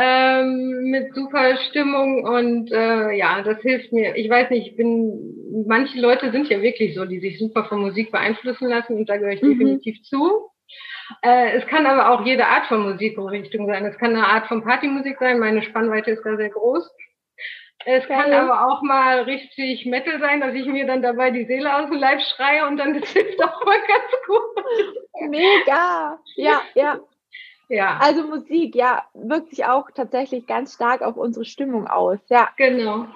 [0.00, 4.14] ähm, mit super Stimmung und äh, ja, das hilft mir.
[4.14, 7.80] Ich weiß nicht, ich bin, manche Leute sind ja wirklich so, die sich super von
[7.80, 9.58] Musik beeinflussen lassen und da gehöre ich mhm.
[9.58, 10.50] definitiv zu.
[11.22, 13.84] Äh, es kann aber auch jede Art von Musikrichtung sein.
[13.86, 15.40] Es kann eine Art von Partymusik sein.
[15.40, 16.88] Meine Spannweite ist da sehr groß.
[17.84, 21.74] Es kann aber auch mal richtig Metal sein, dass ich mir dann dabei die Seele
[21.74, 25.30] aus dem Leib schreie und dann das hilft auch mal ganz gut.
[25.30, 26.20] Mega.
[26.36, 27.00] Ja, ja.
[27.68, 27.98] Ja.
[28.00, 32.18] Also Musik, ja, wirkt sich auch tatsächlich ganz stark auf unsere Stimmung aus.
[32.28, 32.48] Ja.
[32.56, 33.06] Genau.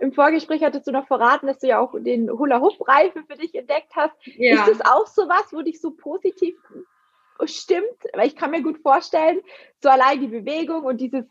[0.00, 3.92] Im Vorgespräch hattest du noch verraten, dass du ja auch den Hula-Hoop-Reifen für dich entdeckt
[3.94, 4.14] hast.
[4.24, 4.54] Ja.
[4.54, 6.56] Ist das auch so was, wo dich so positiv
[7.44, 7.86] stimmt?
[8.12, 9.40] Weil ich kann mir gut vorstellen,
[9.80, 11.24] so allein die Bewegung und dieses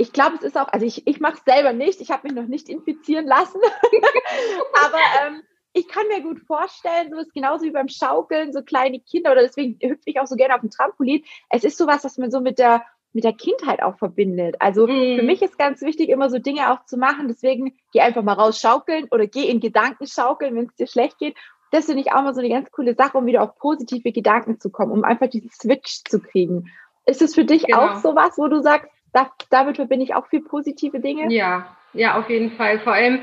[0.00, 2.36] ich glaube, es ist auch, also ich, ich mache es selber nicht, ich habe mich
[2.36, 3.60] noch nicht infizieren lassen,
[4.84, 5.42] aber ähm,
[5.78, 9.42] ich kann mir gut vorstellen, so ist genauso wie beim Schaukeln, so kleine Kinder oder
[9.42, 11.24] deswegen hüpfe ich auch so gerne auf dem Trampolin.
[11.50, 14.56] Es ist sowas, was man so mit der mit der Kindheit auch verbindet.
[14.60, 15.16] Also mm.
[15.16, 17.26] für mich ist ganz wichtig, immer so Dinge auch zu machen.
[17.26, 21.18] Deswegen geh einfach mal raus schaukeln oder geh in Gedanken schaukeln, wenn es dir schlecht
[21.18, 21.34] geht.
[21.70, 24.60] Das finde ich auch mal so eine ganz coole Sache, um wieder auf positive Gedanken
[24.60, 26.70] zu kommen, um einfach diesen Switch zu kriegen.
[27.06, 27.78] Ist es für dich genau.
[27.78, 31.32] auch sowas, wo du sagst, da, damit verbinde ich auch viel positive Dinge?
[31.32, 32.80] Ja, ja, auf jeden Fall.
[32.80, 33.20] Vor allem,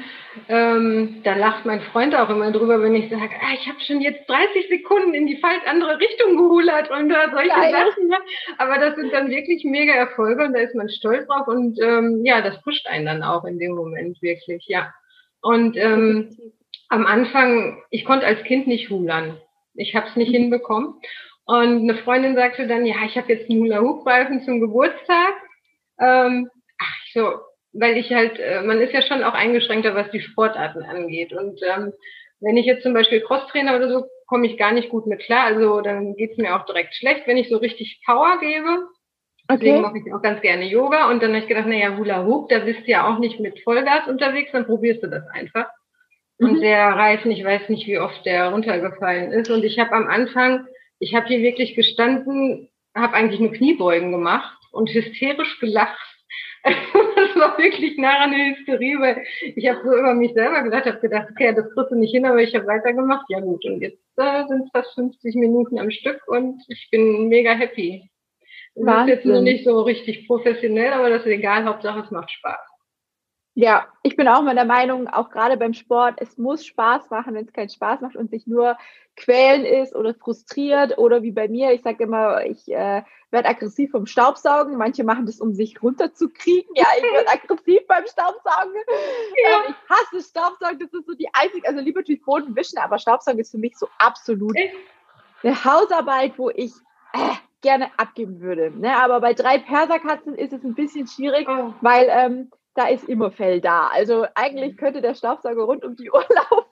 [0.50, 4.02] ähm, da lacht mein Freund auch immer drüber, wenn ich sage, ah, ich habe schon
[4.02, 7.72] jetzt 30 Sekunden in die falsch andere Richtung gehulert und da solche Geil.
[7.72, 8.08] Sachen.
[8.08, 8.18] Ne?
[8.58, 12.26] Aber das sind dann wirklich mega Erfolge und da ist man stolz drauf und ähm,
[12.26, 14.92] ja, das pusht einen dann auch in dem Moment wirklich, ja.
[15.42, 16.36] Und ähm,
[16.90, 19.38] am Anfang, ich konnte als Kind nicht hulern.
[19.76, 20.38] Ich habe es nicht mhm.
[20.38, 20.96] hinbekommen.
[21.46, 25.34] Und eine Freundin sagte dann, ja, ich habe jetzt einen Hula-Hoop-Reifen zum Geburtstag.
[26.00, 27.34] Ähm, ach, so,
[27.74, 31.34] weil ich halt, äh, man ist ja schon auch eingeschränkter, was die Sportarten angeht.
[31.34, 31.94] Und ähm,
[32.40, 35.46] wenn ich jetzt zum Beispiel Crosstrainer oder so, komme ich gar nicht gut mit klar.
[35.46, 38.88] Also dann geht's mir auch direkt schlecht, wenn ich so richtig Power gebe.
[39.50, 39.82] Deswegen okay.
[39.82, 41.10] mache ich auch ganz gerne Yoga.
[41.10, 43.60] Und dann habe ich gedacht, naja, Hula Hoop, da bist du ja auch nicht mit
[43.64, 45.68] Vollgas unterwegs, dann probierst du das einfach.
[46.40, 46.50] Mhm.
[46.50, 49.50] Und der Reifen, ich weiß nicht, wie oft der runtergefallen ist.
[49.52, 50.66] Und ich habe am Anfang,
[51.00, 56.16] ich habe hier wirklich gestanden, habe eigentlich nur Kniebeugen gemacht und hysterisch gelacht
[56.66, 59.24] das war wirklich nah an der Hysterie, weil
[59.56, 62.26] ich habe so über mich selber gedacht, habe gedacht, okay, das kriegst du nicht hin,
[62.26, 63.26] aber ich habe weitergemacht.
[63.30, 67.28] Ja gut, und jetzt äh, sind es fast 50 Minuten am Stück und ich bin
[67.28, 68.10] mega happy.
[68.74, 72.32] Das ist jetzt noch nicht so richtig professionell, aber das ist egal, Hauptsache es macht
[72.32, 72.75] Spaß.
[73.58, 77.34] Ja, ich bin auch mal der Meinung, auch gerade beim Sport, es muss Spaß machen,
[77.34, 78.78] wenn es keinen Spaß macht und sich nur
[79.16, 83.92] quälen ist oder frustriert oder wie bei mir, ich sage immer, ich äh, werde aggressiv
[83.92, 84.76] vom Staubsaugen.
[84.76, 86.70] Manche machen das, um sich runterzukriegen.
[86.76, 88.74] Ja, ich werde aggressiv beim Staubsaugen.
[89.44, 89.64] Ja.
[89.68, 92.98] Ähm, ich hasse Staubsaugen, das ist so die einzige, also lieber natürlich Boden wischen, aber
[92.98, 94.58] Staubsaugen ist für mich so absolut
[95.44, 96.74] eine Hausarbeit, wo ich
[97.14, 98.72] äh, gerne abgeben würde.
[98.78, 98.96] Ne?
[98.98, 101.74] Aber bei drei Perserkatzen ist es ein bisschen schwierig, oh.
[101.82, 103.88] weil ähm, da ist immer Fell da.
[103.88, 104.78] Also eigentlich mhm.
[104.78, 106.66] könnte der Staubsauger rund um die Uhr laufen.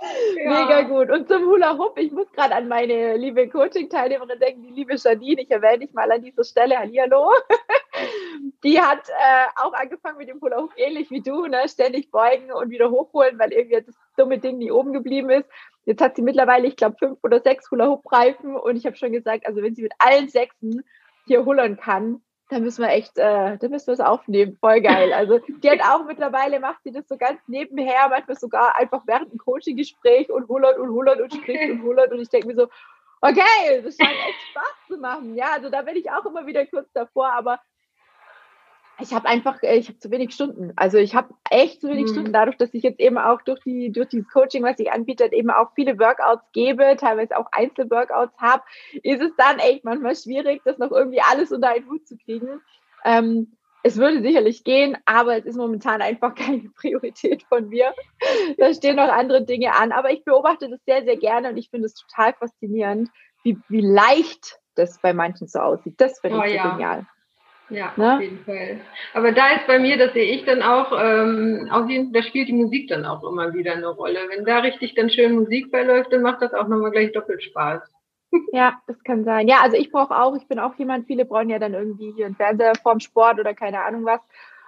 [0.36, 0.64] ja.
[0.64, 1.10] Mega gut.
[1.10, 5.42] Und zum Hula Hoop, ich muss gerade an meine liebe Coaching-Teilnehmerin denken, die liebe Janine,
[5.42, 7.32] ich erwähne dich mal an dieser Stelle, Hallihallo.
[8.64, 11.68] die hat äh, auch angefangen mit dem Hula Hoop, ähnlich wie du, ne?
[11.68, 15.48] ständig beugen und wieder hochholen, weil irgendwie das dumme Ding nie oben geblieben ist.
[15.84, 18.94] Jetzt hat sie mittlerweile, ich glaube, fünf oder sechs Hula Hoop Reifen und ich habe
[18.94, 20.84] schon gesagt, also wenn sie mit allen sechsen
[21.26, 24.56] hier hullern kann, da müssen wir echt, äh, da müssen wir es aufnehmen.
[24.60, 25.12] Voll geil.
[25.12, 29.30] Also die hat auch mittlerweile macht sie das so ganz nebenher, manchmal sogar einfach während
[29.30, 32.68] einem Coaching-Gespräch und hullert und hullert und spricht und hullert und ich denke mir so,
[33.22, 35.34] okay, das scheint echt Spaß zu machen.
[35.34, 37.60] Ja, also da bin ich auch immer wieder kurz davor, aber
[39.02, 40.72] ich habe einfach, äh, ich habe zu wenig Stunden.
[40.76, 42.12] Also ich habe echt zu wenig mhm.
[42.12, 45.30] Stunden, dadurch, dass ich jetzt eben auch durch die durch dieses Coaching, was ich anbiete,
[45.32, 48.62] eben auch viele Workouts gebe, teilweise auch Einzelworkouts habe,
[49.02, 52.60] ist es dann echt manchmal schwierig, das noch irgendwie alles unter einen Hut zu kriegen.
[53.04, 57.92] Ähm, es würde sicherlich gehen, aber es ist momentan einfach keine Priorität von mir.
[58.58, 59.92] Da stehen noch andere Dinge an.
[59.92, 63.10] Aber ich beobachte das sehr, sehr gerne und ich finde es total faszinierend,
[63.42, 66.00] wie, wie leicht das bei manchen so aussieht.
[66.00, 66.70] Das finde oh, ich so ja.
[66.70, 67.06] genial.
[67.72, 68.14] Ja, ne?
[68.14, 68.80] auf jeden Fall.
[69.14, 72.48] Aber da ist bei mir, das sehe ich dann auch, ähm, auf jeden, da spielt
[72.48, 74.18] die Musik dann auch immer wieder eine Rolle.
[74.28, 77.82] Wenn da richtig dann schön Musik beiläuft, dann macht das auch nochmal gleich doppelt Spaß.
[78.52, 79.46] Ja, das kann sein.
[79.46, 82.24] Ja, also ich brauche auch, ich bin auch jemand, viele brauchen ja dann irgendwie hier
[82.24, 84.20] einen Fernseher vorm Sport oder keine Ahnung was,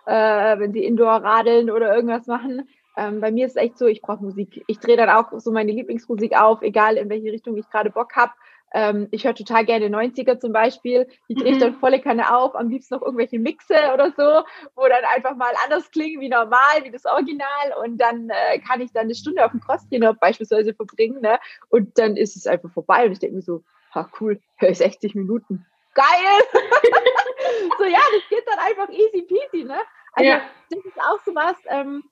[0.04, 2.68] äh, wenn sie Indoor radeln oder irgendwas machen.
[2.96, 4.62] Ähm, bei mir ist es echt so, ich brauche Musik.
[4.66, 8.14] Ich drehe dann auch so meine Lieblingsmusik auf, egal in welche Richtung ich gerade Bock
[8.14, 8.32] habe.
[8.74, 11.06] Ähm, ich höre total gerne 90er zum Beispiel.
[11.28, 11.78] Die drehe ich dann mhm.
[11.78, 15.90] volle Kanne auf, am liebsten noch irgendwelche Mixe oder so, wo dann einfach mal anders
[15.92, 17.74] klingen wie normal, wie das Original.
[17.84, 21.20] Und dann äh, kann ich dann eine Stunde auf dem Crosstrainer beispielsweise verbringen.
[21.20, 21.38] Ne?
[21.68, 23.06] Und dann ist es einfach vorbei.
[23.06, 23.62] Und ich denke mir so,
[23.94, 25.64] ha, cool, höre ich 60 Minuten.
[25.94, 26.04] Geil!
[27.78, 29.78] so, ja, das geht dann einfach easy peasy, ne?
[30.14, 30.40] Also, ja.
[30.70, 32.02] das ist auch so was, ähm,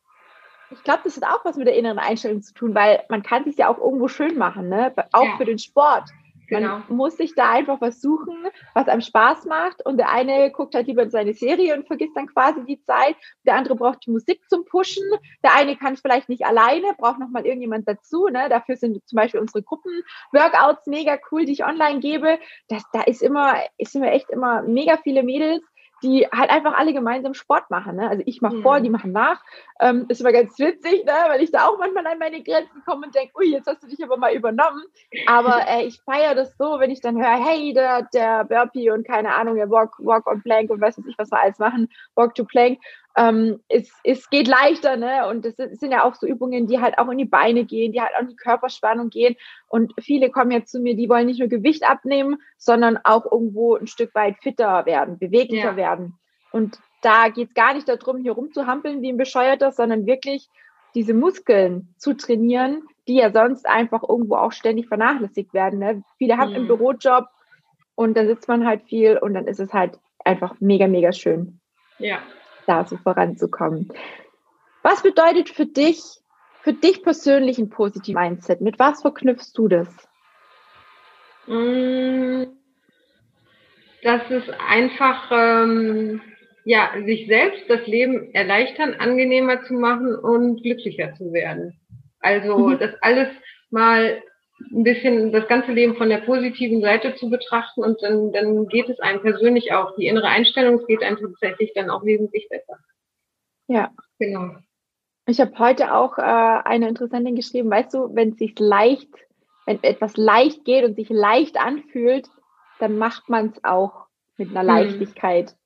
[0.70, 3.44] ich glaube, das hat auch was mit der inneren Einstellung zu tun, weil man kann
[3.44, 4.94] sich ja auch irgendwo schön machen, ne?
[5.12, 5.36] Auch ja.
[5.36, 6.04] für den Sport.
[6.48, 6.82] Genau.
[6.88, 9.84] Man muss sich da einfach was suchen, was einem Spaß macht.
[9.84, 13.16] Und der eine guckt halt lieber in seine Serie und vergisst dann quasi die Zeit.
[13.46, 15.04] Der andere braucht die Musik zum Pushen.
[15.42, 18.26] Der eine kann es vielleicht nicht alleine, braucht nochmal irgendjemand dazu.
[18.26, 18.48] Ne?
[18.48, 22.38] Dafür sind zum Beispiel unsere Gruppen-Workouts mega cool, die ich online gebe.
[22.68, 25.62] Das, da ist immer, ist immer echt immer mega viele Mädels,
[26.02, 27.96] die halt einfach alle gemeinsam Sport machen.
[27.96, 28.08] Ne?
[28.08, 28.62] Also ich mache mhm.
[28.62, 29.42] vor, die machen nach.
[29.80, 31.12] Ähm, ist immer ganz witzig, ne?
[31.28, 33.86] weil ich da auch manchmal an meine Grenzen komme und denke, ui, jetzt hast du
[33.86, 34.82] dich aber mal übernommen.
[35.26, 39.06] Aber äh, ich feiere das so, wenn ich dann höre, hey, der, der Burpee und
[39.06, 42.34] keine Ahnung, der Walk, Walk on Plank und weiß nicht, was wir alles machen, Walk
[42.34, 42.78] to Plank
[43.16, 45.28] ähm, es, es geht leichter, ne?
[45.28, 48.00] Und das sind ja auch so Übungen, die halt auch in die Beine gehen, die
[48.00, 49.36] halt auch in die Körperspannung gehen.
[49.68, 53.76] Und viele kommen jetzt zu mir, die wollen nicht nur Gewicht abnehmen, sondern auch irgendwo
[53.76, 55.76] ein Stück weit fitter werden, beweglicher ja.
[55.76, 56.18] werden.
[56.52, 60.48] Und da geht es gar nicht darum, hier rumzuhampeln wie ein Bescheuerter, sondern wirklich
[60.94, 65.78] diese Muskeln zu trainieren, die ja sonst einfach irgendwo auch ständig vernachlässigt werden.
[65.80, 66.02] Ne?
[66.18, 66.56] Viele haben mhm.
[66.56, 67.26] einen Bürojob
[67.94, 71.60] und dann sitzt man halt viel und dann ist es halt einfach mega, mega schön.
[71.98, 72.18] Ja,
[72.66, 73.92] da so voranzukommen.
[74.82, 76.02] Was bedeutet für dich,
[76.62, 78.60] für dich persönlich ein positives Mindset?
[78.60, 79.88] Mit was verknüpfst du das?
[81.46, 82.44] Mm,
[84.02, 86.20] das ist einfach, ähm,
[86.64, 91.78] ja, sich selbst das Leben erleichtern, angenehmer zu machen und glücklicher zu werden.
[92.20, 92.78] Also mhm.
[92.78, 93.28] das alles
[93.70, 94.22] mal
[94.70, 98.88] ein bisschen das ganze Leben von der positiven Seite zu betrachten und dann, dann geht
[98.88, 99.94] es einem persönlich auch.
[99.96, 102.78] Die innere Einstellung geht einem tatsächlich dann auch wesentlich besser.
[103.68, 103.90] Ja.
[104.18, 104.56] Genau.
[105.26, 109.08] Ich habe heute auch äh, eine Interessantin geschrieben, weißt du, wenn es sich leicht,
[109.66, 112.28] wenn etwas leicht geht und sich leicht anfühlt,
[112.80, 114.66] dann macht man es auch mit einer hm.
[114.66, 115.56] Leichtigkeit.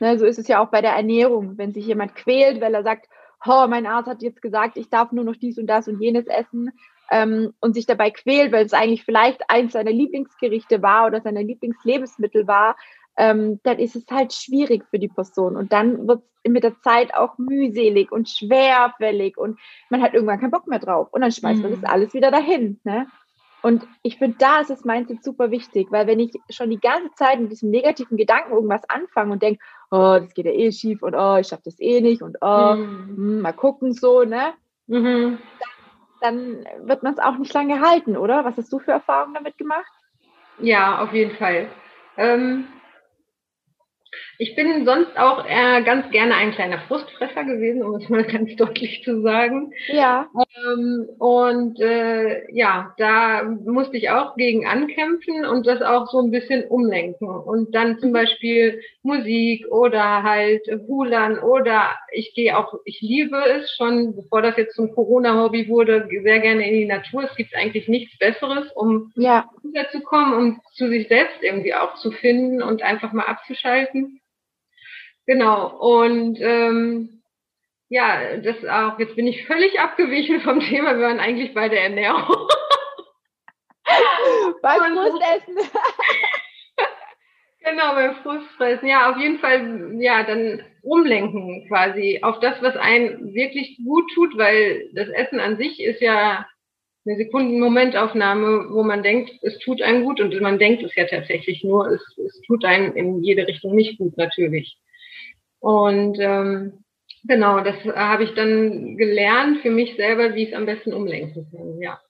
[0.00, 1.56] Ne, so ist es ja auch bei der Ernährung.
[1.56, 3.08] Wenn sich jemand quält, weil er sagt,
[3.46, 6.26] oh, mein Arzt hat jetzt gesagt, ich darf nur noch dies und das und jenes
[6.26, 6.70] essen,
[7.10, 11.42] ähm, und sich dabei quält, weil es eigentlich vielleicht eins seiner Lieblingsgerichte war oder seiner
[11.42, 12.76] Lieblingslebensmittel war,
[13.16, 15.56] ähm, dann ist es halt schwierig für die Person.
[15.56, 19.58] Und dann wird es mit der Zeit auch mühselig und schwerfällig und
[19.90, 21.08] man hat irgendwann keinen Bock mehr drauf.
[21.12, 21.62] Und dann schmeißt mhm.
[21.62, 22.78] man das alles wieder dahin.
[22.84, 23.06] Ne?
[23.62, 27.12] Und ich finde, da ist das Mindset super wichtig, weil wenn ich schon die ganze
[27.14, 31.02] Zeit mit diesem negativen Gedanken irgendwas anfange und denke, oh, das geht ja eh schief
[31.02, 32.82] und oh, ich schaffe das eh nicht und oh, mhm.
[32.82, 34.52] mh, hm, mal gucken so, ne?
[34.86, 35.38] Mhm.
[35.58, 35.75] Dann
[36.20, 38.44] dann wird man es auch nicht lange halten, oder?
[38.44, 39.90] Was hast du für Erfahrungen damit gemacht?
[40.58, 41.68] Ja, auf jeden Fall.
[42.16, 42.66] Ähm,
[44.38, 48.54] ich bin sonst auch äh, ganz gerne ein kleiner Frustfresser gewesen, um es mal ganz
[48.56, 49.72] deutlich zu sagen.
[49.88, 50.28] Ja.
[50.34, 56.30] Ähm, und äh, ja, da musste ich auch gegen ankämpfen und das auch so ein
[56.30, 57.28] bisschen umlenken.
[57.28, 58.14] Und dann zum mhm.
[58.14, 64.56] Beispiel Musik oder halt Hulan oder ich gehe auch, ich liebe es schon, bevor das
[64.56, 67.24] jetzt zum Corona-Hobby wurde, sehr gerne in die Natur.
[67.24, 69.48] Es gibt eigentlich nichts Besseres, um ja.
[69.62, 74.20] runterzukommen, um zu sich selbst irgendwie auch zu finden und einfach mal abzuschalten.
[75.26, 75.76] Genau.
[75.78, 77.22] Und ähm,
[77.88, 81.82] ja, das auch, jetzt bin ich völlig abgewichen vom Thema, wir waren eigentlich bei der
[81.82, 82.48] Ernährung.
[84.62, 85.56] beim Frustessen.
[87.64, 88.88] genau, beim Frustfressen.
[88.88, 94.36] Ja, auf jeden Fall, ja, dann umlenken quasi auf das, was einen wirklich gut tut,
[94.36, 96.46] weil das Essen an sich ist ja
[97.04, 101.62] eine Sekunden-Momentaufnahme, wo man denkt, es tut einem gut und man denkt es ja tatsächlich
[101.62, 104.76] nur, es, es tut einem in jede Richtung nicht gut natürlich.
[105.60, 106.84] Und ähm,
[107.24, 111.48] genau, das habe ich dann gelernt für mich selber, wie ich es am besten umlenken
[111.50, 112.00] kann, ja.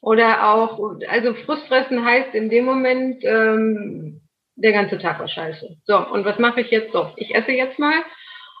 [0.00, 4.20] Oder auch, also Frustfressen heißt in dem Moment, ähm,
[4.54, 5.76] der ganze Tag war scheiße.
[5.84, 6.92] So, und was mache ich jetzt?
[6.92, 8.04] So, ich esse jetzt mal.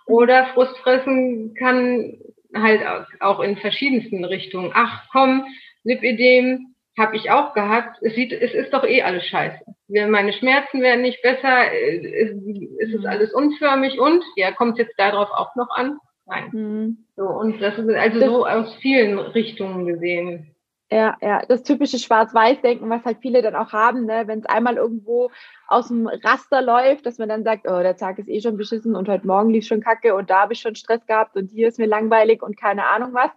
[0.06, 2.18] Oder Frustfressen kann
[2.54, 2.80] halt
[3.20, 4.72] auch in verschiedensten Richtungen.
[4.74, 5.44] Ach komm,
[5.84, 6.67] Lipidem
[6.98, 7.98] habe ich auch gehabt.
[8.02, 9.58] Es, sieht, es ist doch eh alles scheiße.
[9.88, 12.32] Meine Schmerzen werden nicht besser, es,
[12.80, 13.06] es ist mhm.
[13.06, 15.98] alles unförmig und, ja, kommt jetzt darauf auch noch an?
[16.26, 16.50] Nein.
[16.52, 17.04] Mhm.
[17.16, 20.54] So, und das ist also das so aus vielen Richtungen gesehen.
[20.90, 24.22] Ja, ja, das typische Schwarz-Weiß-Denken, was halt viele dann auch haben, ne?
[24.26, 25.30] wenn es einmal irgendwo
[25.66, 28.96] aus dem Raster läuft, dass man dann sagt, oh, der Tag ist eh schon beschissen
[28.96, 31.68] und heute Morgen lief schon Kacke und da habe ich schon Stress gehabt und hier
[31.68, 33.30] ist mir langweilig und keine Ahnung was.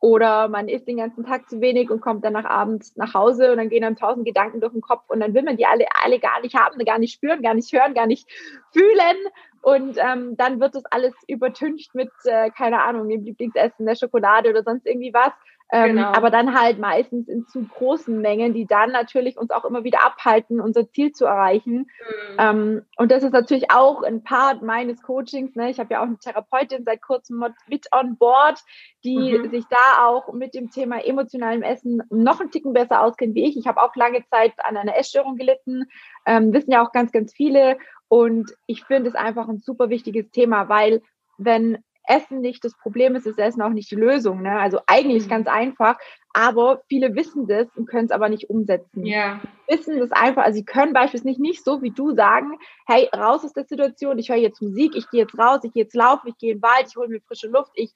[0.00, 3.50] Oder man isst den ganzen Tag zu wenig und kommt dann nach abends nach Hause
[3.50, 5.86] und dann gehen dann tausend Gedanken durch den Kopf und dann will man die alle,
[6.04, 8.30] alle gar nicht haben, gar nicht spüren, gar nicht hören, gar nicht
[8.72, 9.16] fühlen.
[9.60, 14.50] Und ähm, dann wird das alles übertüncht mit, äh, keine Ahnung, dem Lieblingsessen, der Schokolade
[14.50, 15.32] oder sonst irgendwie was.
[15.70, 16.08] Ähm, genau.
[16.12, 20.04] Aber dann halt meistens in zu großen Mengen, die dann natürlich uns auch immer wieder
[20.04, 21.76] abhalten, unser Ziel zu erreichen.
[21.78, 22.36] Mhm.
[22.38, 25.54] Ähm, und das ist natürlich auch ein Part meines Coachings.
[25.56, 25.70] Ne?
[25.70, 28.58] Ich habe ja auch eine Therapeutin seit kurzem mit on board,
[29.04, 29.50] die mhm.
[29.50, 33.56] sich da auch mit dem Thema emotionalem Essen noch einen Ticken besser auskennt wie ich.
[33.58, 35.84] Ich habe auch lange Zeit an einer Essstörung gelitten,
[36.24, 37.76] ähm, wissen ja auch ganz, ganz viele.
[38.08, 41.02] Und ich finde es einfach ein super wichtiges Thema, weil
[41.36, 41.78] wenn
[42.08, 44.42] Essen nicht das Problem ist, ist Essen auch nicht die Lösung.
[44.42, 44.58] Ne?
[44.58, 45.30] Also eigentlich mhm.
[45.30, 45.98] ganz einfach,
[46.32, 49.04] aber viele wissen das und können es aber nicht umsetzen.
[49.04, 49.40] Ja.
[49.68, 53.52] Wissen das einfach, also sie können beispielsweise nicht so wie du sagen, hey, raus aus
[53.52, 56.38] der Situation, ich höre jetzt Musik, ich gehe jetzt raus, ich gehe jetzt laufen, ich
[56.38, 57.92] gehe in den Wald, ich hole mir frische Luft, ich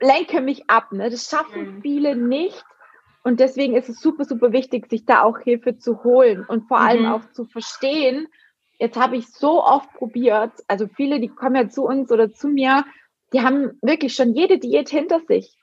[0.00, 0.92] lenke mich ab.
[0.92, 1.10] Ne?
[1.10, 1.82] Das schaffen mhm.
[1.82, 2.64] viele nicht.
[3.22, 6.78] Und deswegen ist es super, super wichtig, sich da auch Hilfe zu holen und vor
[6.78, 7.12] allem mhm.
[7.12, 8.28] auch zu verstehen,
[8.78, 12.48] jetzt habe ich so oft probiert, also viele, die kommen ja zu uns oder zu
[12.48, 12.84] mir
[13.32, 15.56] die haben wirklich schon jede Diät hinter sich.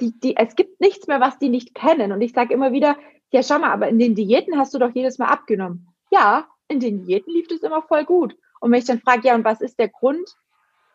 [0.00, 2.12] Die, die, es gibt nichts mehr, was die nicht kennen.
[2.12, 2.96] Und ich sage immer wieder,
[3.30, 5.88] ja, schau mal, aber in den Diäten hast du doch jedes Mal abgenommen.
[6.10, 8.36] Ja, in den Diäten lief es immer voll gut.
[8.60, 10.28] Und wenn ich dann frage, ja, und was ist der Grund?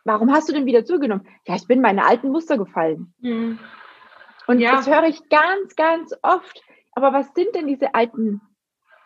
[0.03, 1.27] Warum hast du denn wieder zugenommen?
[1.47, 3.13] Ja, ich bin meine alten Muster gefallen.
[3.19, 3.59] Mhm.
[4.47, 4.71] Und ja.
[4.71, 6.61] das höre ich ganz, ganz oft.
[6.93, 8.41] Aber was sind denn diese alten,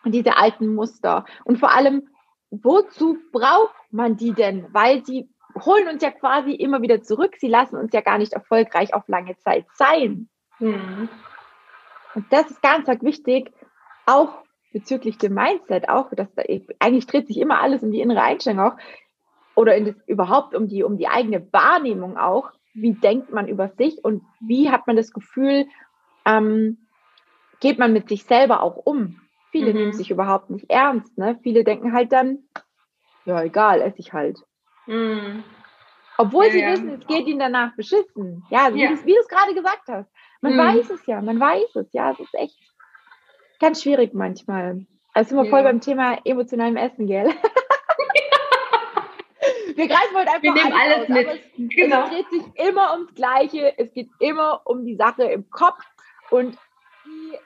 [0.04, 1.26] diese alten Muster?
[1.44, 2.08] Und vor allem,
[2.50, 4.72] wozu braucht man die denn?
[4.72, 5.28] Weil sie
[5.64, 7.34] holen uns ja quasi immer wieder zurück.
[7.38, 10.28] Sie lassen uns ja gar nicht erfolgreich auf lange Zeit sein.
[10.58, 11.08] Mhm.
[12.14, 13.52] Und das ist ganz wichtig,
[14.06, 16.42] auch bezüglich dem Mindset, auch, dass da,
[16.78, 18.76] eigentlich dreht sich immer alles um die innere Einstellung auch,
[19.54, 22.50] oder das, überhaupt um die, um die eigene Wahrnehmung auch.
[22.74, 25.66] Wie denkt man über sich und wie hat man das Gefühl,
[26.24, 26.78] ähm,
[27.60, 29.20] geht man mit sich selber auch um?
[29.50, 29.78] Viele mhm.
[29.78, 31.18] nehmen sich überhaupt nicht ernst.
[31.18, 31.38] Ne?
[31.42, 32.38] Viele denken halt dann,
[33.26, 34.38] ja, egal, esse ich halt.
[34.86, 35.44] Mhm.
[36.18, 36.72] Obwohl ja, sie ja.
[36.72, 38.44] wissen, es geht ihnen danach beschissen.
[38.50, 38.90] Ja, ja.
[39.04, 40.10] wie du es gerade gesagt hast.
[40.40, 40.58] Man mhm.
[40.58, 41.92] weiß es ja, man weiß es.
[41.92, 42.58] Ja, es ist echt
[43.60, 44.86] ganz schwierig manchmal.
[45.14, 47.26] Also sind wir voll beim Thema emotionalem Essen, gell?
[49.76, 51.28] wir greifen heute einfach wir nehmen alles, alles mit.
[51.28, 51.40] Es,
[51.76, 52.04] genau.
[52.04, 53.78] es dreht sich immer ums Gleiche.
[53.78, 55.82] Es geht immer um die Sache im Kopf.
[56.30, 56.56] Und
[57.04, 57.38] die,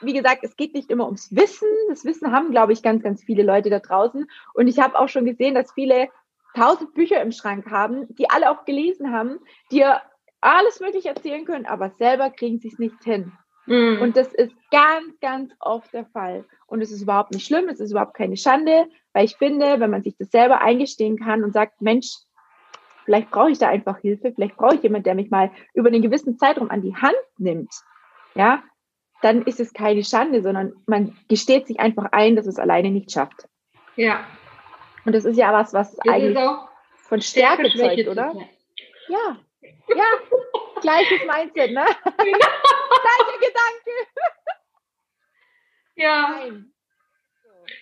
[0.00, 1.68] wie gesagt, es geht nicht immer ums Wissen.
[1.88, 4.28] Das Wissen haben, glaube ich, ganz, ganz viele Leute da draußen.
[4.54, 6.08] Und ich habe auch schon gesehen, dass viele
[6.54, 9.38] tausend Bücher im Schrank haben, die alle auch gelesen haben,
[9.70, 10.00] die ihr
[10.40, 13.32] alles Mögliche erzählen können, aber selber kriegen sie es nicht hin.
[13.66, 13.98] Mhm.
[14.02, 16.44] Und das ist ganz, ganz oft der Fall.
[16.66, 19.90] Und es ist überhaupt nicht schlimm, es ist überhaupt keine Schande, weil ich finde, wenn
[19.90, 22.08] man sich das selber eingestehen kann und sagt, Mensch,
[23.04, 26.02] vielleicht brauche ich da einfach Hilfe, vielleicht brauche ich jemanden, der mich mal über einen
[26.02, 27.72] gewissen Zeitraum an die Hand nimmt,
[28.34, 28.62] ja,
[29.22, 33.12] dann ist es keine Schande, sondern man gesteht sich einfach ein, dass es alleine nicht
[33.12, 33.48] schafft.
[33.96, 34.26] Ja,
[35.04, 36.38] und das ist ja was, was das eigentlich
[36.94, 38.32] von Stärke, zeugt, oder?
[39.08, 39.36] Ja,
[39.88, 40.04] ja,
[40.80, 41.84] gleiches Mindset, ne?
[42.04, 42.38] Genau.
[43.02, 43.90] Gleicher Gedanke.
[45.96, 46.40] Ja.
[46.40, 46.70] Nein.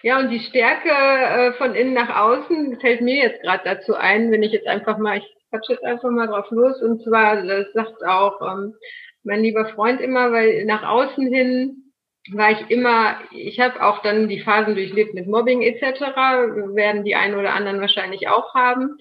[0.02, 4.32] Ja, und die Stärke äh, von innen nach außen fällt mir jetzt gerade dazu ein,
[4.32, 7.72] wenn ich jetzt einfach mal, ich quatsche jetzt einfach mal drauf los, und zwar, das
[7.72, 8.74] sagt auch ähm,
[9.22, 11.81] mein lieber Freund immer, weil nach außen hin
[12.30, 16.00] war ich immer, ich habe auch dann die Phasen durchlebt mit Mobbing etc.,
[16.74, 18.96] werden die einen oder anderen wahrscheinlich auch haben.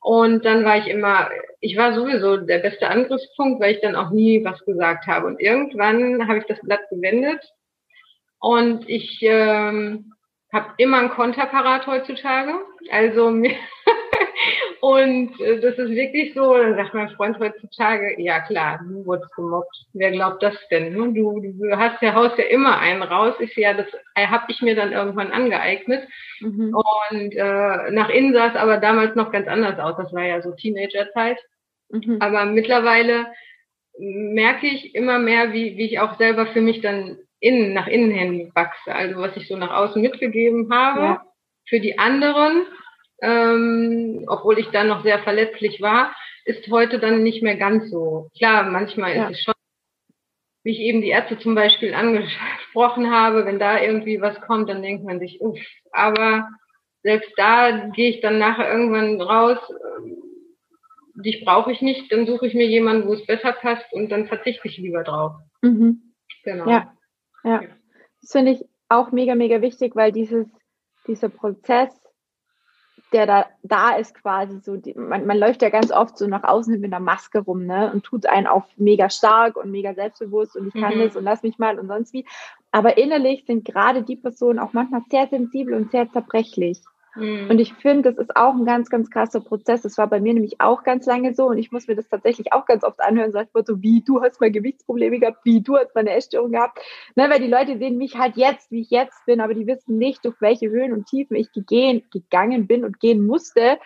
[0.00, 1.30] Und dann war ich immer,
[1.60, 5.26] ich war sowieso der beste Angriffspunkt, weil ich dann auch nie was gesagt habe.
[5.26, 7.40] Und irgendwann habe ich das Blatt gewendet
[8.38, 10.12] und ich ähm,
[10.52, 12.52] habe immer einen Konterparat heutzutage.
[12.90, 13.52] Also mir
[14.80, 19.34] Und äh, das ist wirklich so, dann sagt mein Freund heutzutage, ja klar, du wurdest
[19.34, 19.86] gemobbt.
[19.92, 20.94] Wer glaubt das denn?
[20.94, 23.34] Du, du hast ja, haust ja immer einen raus.
[23.40, 26.06] Ich ja, das äh, habe ich mir dann irgendwann angeeignet.
[26.40, 26.74] Mhm.
[26.74, 29.96] Und äh, nach innen sah es aber damals noch ganz anders aus.
[29.96, 31.38] Das war ja so Teenagerzeit.
[31.90, 32.18] Mhm.
[32.20, 33.26] Aber mittlerweile
[33.98, 38.10] merke ich immer mehr, wie, wie ich auch selber für mich dann innen, nach innen
[38.10, 38.94] hin wachse.
[38.94, 41.00] Also was ich so nach außen mitgegeben habe.
[41.00, 41.24] Ja.
[41.66, 42.66] Für die anderen
[43.24, 46.14] ähm, obwohl ich dann noch sehr verletzlich war,
[46.44, 48.28] ist heute dann nicht mehr ganz so.
[48.36, 49.28] Klar, manchmal ja.
[49.28, 49.54] ist es schon,
[50.62, 54.82] wie ich eben die Ärzte zum Beispiel angesprochen habe, wenn da irgendwie was kommt, dann
[54.82, 55.58] denkt man sich, uff,
[55.92, 56.48] aber
[57.02, 62.46] selbst da gehe ich dann nachher irgendwann raus, äh, dich brauche ich nicht, dann suche
[62.46, 65.32] ich mir jemanden, wo es besser passt und dann verzichte ich lieber drauf.
[65.62, 66.14] Mhm.
[66.44, 66.68] Genau.
[66.68, 66.92] Ja,
[67.42, 67.62] ja.
[68.20, 70.46] Das finde ich auch mega, mega wichtig, weil dieses,
[71.06, 72.03] dieser Prozess
[73.14, 76.42] der da, da ist quasi so, die, man, man läuft ja ganz oft so nach
[76.42, 80.56] außen mit einer Maske rum, ne, und tut einen auf mega stark und mega selbstbewusst
[80.56, 81.04] und ich kann mhm.
[81.04, 82.26] das und lass mich mal und sonst wie.
[82.72, 86.80] Aber innerlich sind gerade die Personen auch manchmal sehr sensibel und sehr zerbrechlich.
[87.16, 87.50] Mhm.
[87.50, 89.82] Und ich finde, das ist auch ein ganz, ganz krasser Prozess.
[89.82, 92.52] Das war bei mir nämlich auch ganz lange so und ich muss mir das tatsächlich
[92.52, 95.94] auch ganz oft anhören, sagt so, wie, du hast mal Gewichtsprobleme gehabt, wie, du hast
[95.94, 96.78] mal eine Essstörung gehabt.
[97.14, 99.98] Ne, weil die Leute sehen mich halt jetzt, wie ich jetzt bin, aber die wissen
[99.98, 103.78] nicht, durch welche Höhen und Tiefen ich gegehen, gegangen bin und gehen musste.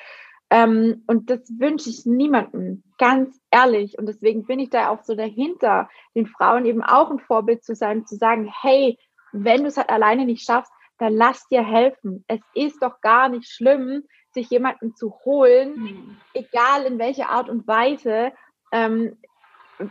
[0.51, 3.99] Ähm, und das wünsche ich niemandem, ganz ehrlich.
[3.99, 7.75] Und deswegen bin ich da auch so dahinter, den Frauen eben auch ein Vorbild zu
[7.75, 8.99] sein, zu sagen, hey,
[9.33, 12.25] wenn du es halt alleine nicht schaffst, dann lass dir helfen.
[12.29, 16.17] Es ist doch gar nicht schlimm, sich jemanden zu holen, mhm.
[16.35, 18.33] egal in welcher Art und Weise.
[18.73, 19.17] Ähm,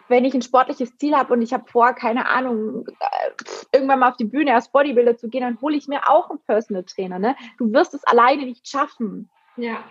[0.10, 3.30] wenn ich ein sportliches Ziel habe und ich habe vor, keine Ahnung, äh,
[3.72, 6.40] irgendwann mal auf die Bühne als Bodybuilder zu gehen, dann hole ich mir auch einen
[6.46, 7.20] Personal Trainer.
[7.20, 7.36] Ne?
[7.58, 9.30] Du wirst es alleine nicht schaffen.
[9.56, 9.84] Ja.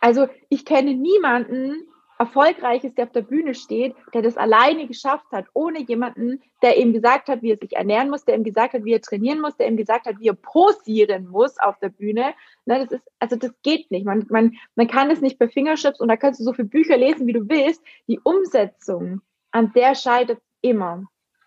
[0.00, 1.86] Also ich kenne niemanden,
[2.20, 6.76] erfolgreich ist, der auf der Bühne steht, der das alleine geschafft hat, ohne jemanden, der
[6.76, 9.40] ihm gesagt hat, wie er sich ernähren muss, der ihm gesagt hat, wie er trainieren
[9.40, 12.34] muss, der ihm gesagt hat, wie er posieren muss auf der Bühne.
[12.66, 14.04] Ne, das ist, also das geht nicht.
[14.04, 16.98] Man, man, man kann es nicht per Fingerschnips und da kannst du so viele Bücher
[16.98, 17.82] lesen, wie du willst.
[18.06, 21.04] Die Umsetzung, an der scheitert immer.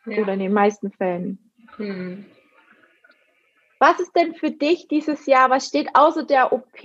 [0.07, 0.23] Ja.
[0.23, 1.37] Oder in den meisten Fällen.
[1.77, 2.25] Hm.
[3.77, 5.51] Was ist denn für dich dieses Jahr?
[5.51, 6.83] Was steht außer der OP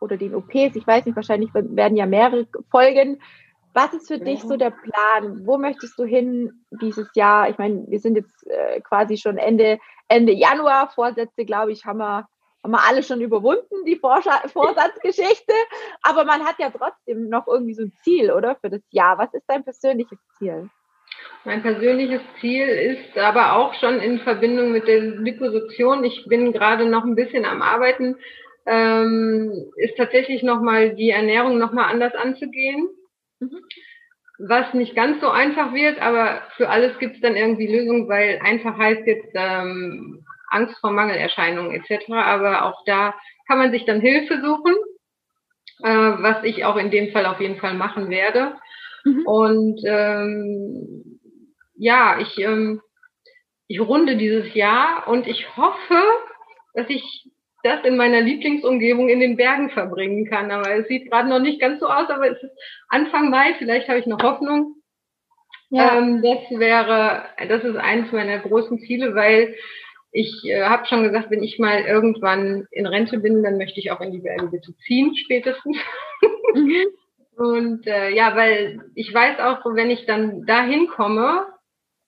[0.00, 3.20] oder den OPs, ich weiß nicht, wahrscheinlich werden ja mehrere Folgen.
[3.74, 5.46] Was ist für dich so der Plan?
[5.46, 7.50] Wo möchtest du hin dieses Jahr?
[7.50, 9.78] Ich meine, wir sind jetzt äh, quasi schon Ende,
[10.08, 10.90] Ende Januar.
[10.94, 12.26] Vorsätze, glaube ich, haben wir,
[12.64, 15.52] haben wir alle schon überwunden, die Vorsatzgeschichte.
[16.00, 18.56] Aber man hat ja trotzdem noch irgendwie so ein Ziel, oder?
[18.56, 19.18] Für das Jahr.
[19.18, 20.70] Was ist dein persönliches Ziel?
[21.44, 26.02] Mein persönliches Ziel ist aber auch schon in Verbindung mit der Liposuktion.
[26.04, 28.16] Ich bin gerade noch ein bisschen am Arbeiten
[28.66, 32.88] ähm, ist tatsächlich nochmal die Ernährung nochmal anders anzugehen.
[33.40, 33.60] Mhm.
[34.38, 38.38] Was nicht ganz so einfach wird, aber für alles gibt es dann irgendwie Lösungen, weil
[38.42, 42.10] einfach heißt jetzt ähm, Angst vor Mangelerscheinungen etc.
[42.10, 43.14] Aber auch da
[43.46, 44.74] kann man sich dann Hilfe suchen,
[45.82, 48.56] äh, was ich auch in dem Fall auf jeden Fall machen werde.
[49.04, 49.26] Mhm.
[49.26, 51.20] Und ähm,
[51.76, 52.82] ja, ich, ähm,
[53.68, 56.02] ich runde dieses Jahr und ich hoffe,
[56.74, 57.30] dass ich
[57.66, 60.50] das in meiner Lieblingsumgebung in den Bergen verbringen kann.
[60.50, 62.52] Aber es sieht gerade noch nicht ganz so aus, aber es ist
[62.88, 64.76] Anfang Mai, vielleicht habe ich noch Hoffnung.
[65.70, 65.98] Ja.
[65.98, 69.56] Ähm, das wäre, das ist eines meiner großen Ziele, weil
[70.12, 73.90] ich äh, habe schon gesagt, wenn ich mal irgendwann in Rente bin, dann möchte ich
[73.90, 75.76] auch in die Berge bitte ziehen, spätestens.
[76.54, 76.86] Mhm.
[77.36, 81.46] Und äh, ja, weil ich weiß auch, wenn ich dann dahin komme,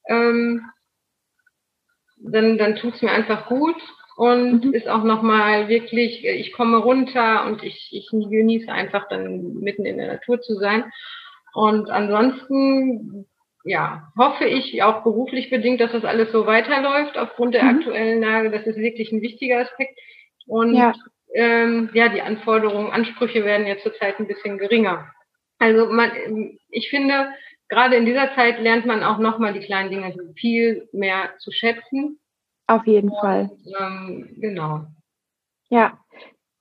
[0.09, 0.63] ähm,
[2.17, 3.77] dann, dann tut's mir einfach gut
[4.19, 4.75] und mhm.
[4.75, 9.97] ist auch nochmal wirklich, ich komme runter und ich, ich genieße einfach dann mitten in
[9.97, 10.91] der Natur zu sein.
[11.55, 13.29] Und ansonsten,
[13.63, 17.79] ja, hoffe ich auch beruflich bedingt, dass das alles so weiterläuft aufgrund der mhm.
[17.79, 18.51] aktuellen Lage.
[18.51, 19.97] Das ist wirklich ein wichtiger Aspekt.
[20.49, 20.95] Und ja,
[21.33, 25.13] ähm, ja die Anforderungen, Ansprüche werden jetzt zurzeit ein bisschen geringer.
[25.61, 26.11] Also man,
[26.71, 27.29] ich finde,
[27.69, 32.19] gerade in dieser Zeit lernt man auch nochmal die kleinen Dinge viel mehr zu schätzen
[32.69, 33.51] auf jeden und, Fall.
[33.81, 34.87] Ähm, genau.
[35.71, 35.99] Ja.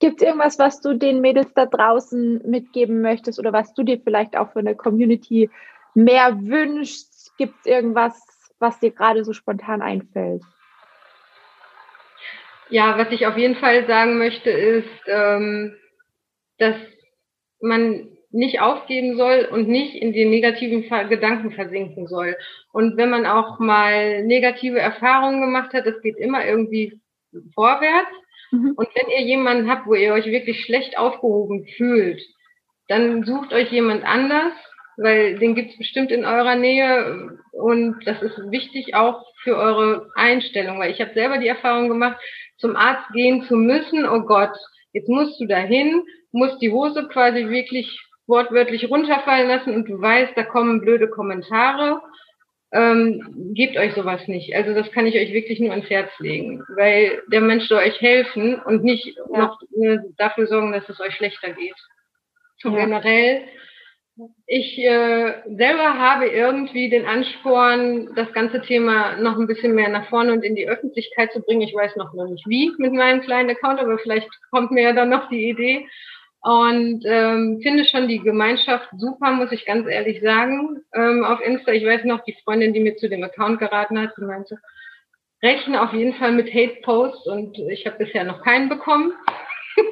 [0.00, 4.00] Gibt es irgendwas, was du den Mädels da draußen mitgeben möchtest oder was du dir
[4.00, 5.50] vielleicht auch für eine Community
[5.94, 7.36] mehr wünschst?
[7.36, 8.20] Gibt es irgendwas,
[8.58, 10.42] was dir gerade so spontan einfällt?
[12.70, 15.74] Ja, was ich auf jeden Fall sagen möchte, ist, ähm,
[16.58, 16.76] dass
[17.60, 22.36] man nicht aufgeben soll und nicht in die negativen Gedanken versinken soll.
[22.72, 27.00] Und wenn man auch mal negative Erfahrungen gemacht hat, es geht immer irgendwie
[27.54, 28.10] vorwärts.
[28.50, 28.74] Mhm.
[28.76, 32.20] Und wenn ihr jemanden habt, wo ihr euch wirklich schlecht aufgehoben fühlt,
[32.88, 34.52] dann sucht euch jemand anders,
[34.96, 40.10] weil den gibt es bestimmt in eurer Nähe und das ist wichtig auch für eure
[40.14, 42.18] Einstellung, weil ich habe selber die Erfahrung gemacht,
[42.56, 44.56] zum Arzt gehen zu müssen, oh Gott,
[44.92, 46.02] jetzt musst du dahin,
[46.32, 52.00] musst die Hose quasi wirklich wortwörtlich runterfallen lassen und du weißt, da kommen blöde Kommentare.
[52.70, 54.54] Ähm, gebt euch sowas nicht.
[54.54, 57.98] Also das kann ich euch wirklich nur ans Herz legen, weil der Mensch soll euch
[58.00, 59.38] helfen und nicht ja.
[59.38, 59.58] noch
[60.18, 61.76] dafür sorgen, dass es euch schlechter geht.
[62.62, 62.84] Ja.
[62.84, 63.44] generell
[64.46, 70.08] ich äh, selber habe irgendwie den Ansporn, das ganze Thema noch ein bisschen mehr nach
[70.08, 71.62] vorne und in die Öffentlichkeit zu bringen.
[71.62, 75.10] Ich weiß noch nicht wie mit meinem kleinen Account, aber vielleicht kommt mir ja dann
[75.10, 75.86] noch die Idee.
[76.48, 80.80] Und ähm, finde schon die Gemeinschaft super, muss ich ganz ehrlich sagen.
[80.94, 84.14] Ähm, auf Insta, ich weiß noch, die Freundin, die mir zu dem Account geraten hat,
[84.16, 84.56] die meinte,
[85.42, 89.12] rechne auf jeden Fall mit Hate-Posts und ich habe bisher noch keinen bekommen.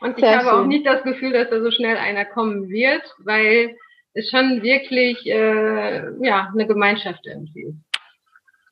[0.00, 0.58] Und Sehr ich habe schön.
[0.58, 3.76] auch nicht das Gefühl, dass da so schnell einer kommen wird, weil
[4.12, 7.76] es schon wirklich äh, ja eine Gemeinschaft irgendwie ist.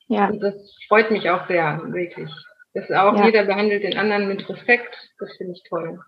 [0.07, 0.27] Ja.
[0.27, 0.55] Und das
[0.87, 2.29] freut mich auch sehr, wirklich.
[2.73, 3.25] Dass auch ja.
[3.25, 4.95] jeder behandelt den anderen mit Respekt.
[5.19, 5.99] Das finde ich toll.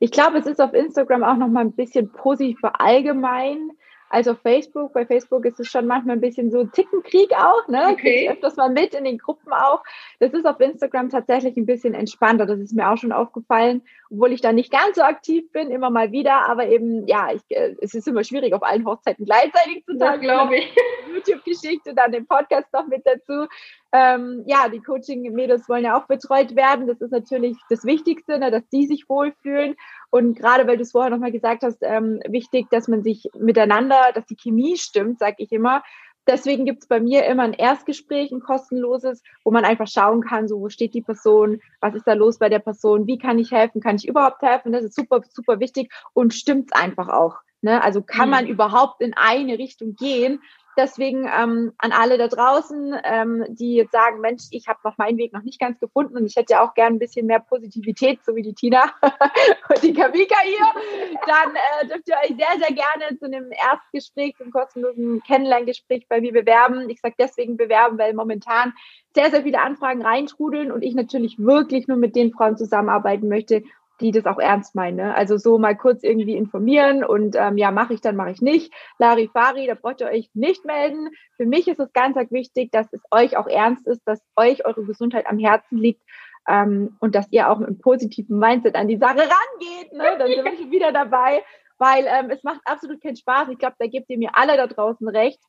[0.00, 3.70] Ich glaube, es ist auf Instagram auch noch mal ein bisschen positiver allgemein
[4.12, 4.92] als auf Facebook.
[4.92, 7.88] Bei Facebook ist es schon manchmal ein bisschen so Tickenkrieg auch, ne?
[7.92, 8.28] Okay.
[8.30, 9.82] öfters mal mit in den Gruppen auch.
[10.20, 12.44] Das ist auf Instagram tatsächlich ein bisschen entspannter.
[12.44, 15.88] Das ist mir auch schon aufgefallen, obwohl ich da nicht ganz so aktiv bin, immer
[15.88, 16.46] mal wieder.
[16.46, 20.20] Aber eben, ja, ich, äh, es ist immer schwierig, auf allen Hochzeiten gleichzeitig zu tun.
[20.20, 20.76] glaube ich.
[21.14, 23.46] YouTube-Geschichte, dann den Podcast noch mit dazu.
[23.94, 26.86] Ähm, ja, die Coaching-Mädels wollen ja auch betreut werden.
[26.86, 29.74] Das ist natürlich das Wichtigste, ne, dass die sich wohlfühlen.
[30.10, 34.12] Und gerade weil du es vorher nochmal gesagt hast, ähm, wichtig, dass man sich miteinander,
[34.14, 35.82] dass die Chemie stimmt, sage ich immer.
[36.26, 40.46] Deswegen gibt es bei mir immer ein Erstgespräch, ein kostenloses, wo man einfach schauen kann,
[40.46, 43.50] so wo steht die Person, was ist da los bei der Person, wie kann ich
[43.50, 47.38] helfen, kann ich überhaupt helfen, das ist super, super wichtig und stimmt's einfach auch.
[47.60, 47.82] Ne?
[47.82, 48.30] Also kann mhm.
[48.30, 50.40] man überhaupt in eine Richtung gehen
[50.76, 55.18] Deswegen ähm, an alle da draußen, ähm, die jetzt sagen, Mensch, ich habe noch meinen
[55.18, 58.24] Weg noch nicht ganz gefunden und ich hätte ja auch gern ein bisschen mehr Positivität,
[58.24, 58.84] so wie die Tina
[59.68, 64.36] und die Kavika hier, dann äh, dürft ihr euch sehr, sehr gerne zu einem Erstgespräch,
[64.38, 66.88] zum kostenlosen Kennenlerngespräch bei mir bewerben.
[66.88, 68.72] Ich sage deswegen bewerben, weil momentan
[69.14, 73.62] sehr, sehr viele Anfragen reintrudeln und ich natürlich wirklich nur mit den Frauen zusammenarbeiten möchte,
[74.02, 74.96] die das auch ernst meinen.
[74.96, 75.14] Ne?
[75.14, 78.72] Also so mal kurz irgendwie informieren und ähm, ja, mache ich dann, mache ich nicht.
[78.98, 81.08] Larifari, da braucht ihr euch nicht melden.
[81.36, 84.66] Für mich ist es ganz, ganz wichtig, dass es euch auch ernst ist, dass euch
[84.66, 86.02] eure Gesundheit am Herzen liegt
[86.48, 89.92] ähm, und dass ihr auch mit einem positiven Mindset an die Sache rangeht.
[89.92, 90.16] Ne?
[90.18, 91.42] Dann sind wir schon wieder dabei,
[91.78, 93.48] weil ähm, es macht absolut keinen Spaß.
[93.50, 95.40] Ich glaube, da gebt ihr mir alle da draußen recht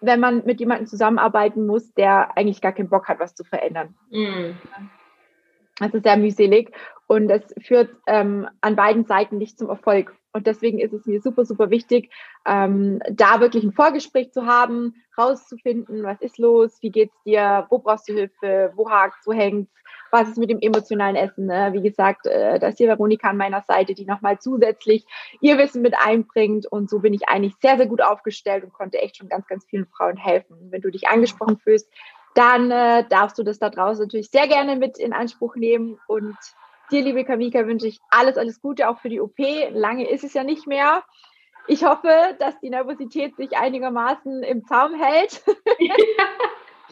[0.00, 3.96] wenn man mit jemandem zusammenarbeiten muss, der eigentlich gar keinen Bock hat, was zu verändern.
[4.10, 4.52] Mm.
[5.80, 6.72] Das ist sehr mühselig
[7.08, 10.14] und es führt ähm, an beiden Seiten nicht zum Erfolg.
[10.34, 12.12] Und deswegen ist es mir super, super wichtig,
[12.46, 17.78] ähm, da wirklich ein Vorgespräch zu haben, rauszufinden, was ist los, wie geht's dir, wo
[17.78, 19.72] brauchst du Hilfe, wo hakt's, wo hängt's,
[20.10, 21.46] was ist mit dem emotionalen Essen.
[21.46, 21.70] Ne?
[21.72, 25.06] Wie gesagt, äh, da ist hier Veronika an meiner Seite, die nochmal zusätzlich
[25.40, 26.66] ihr Wissen mit einbringt.
[26.66, 29.64] Und so bin ich eigentlich sehr, sehr gut aufgestellt und konnte echt schon ganz, ganz
[29.64, 30.56] vielen Frauen helfen.
[30.70, 31.90] Wenn du dich angesprochen fühlst,
[32.34, 35.98] dann äh, darfst du das da draußen natürlich sehr gerne mit in Anspruch nehmen.
[36.06, 36.36] Und
[36.88, 39.38] dir, liebe Kamika, wünsche ich alles, alles Gute auch für die OP.
[39.70, 41.04] Lange ist es ja nicht mehr.
[41.66, 45.42] Ich hoffe, dass die Nervosität sich einigermaßen im Zaum hält.
[45.78, 45.94] Ja.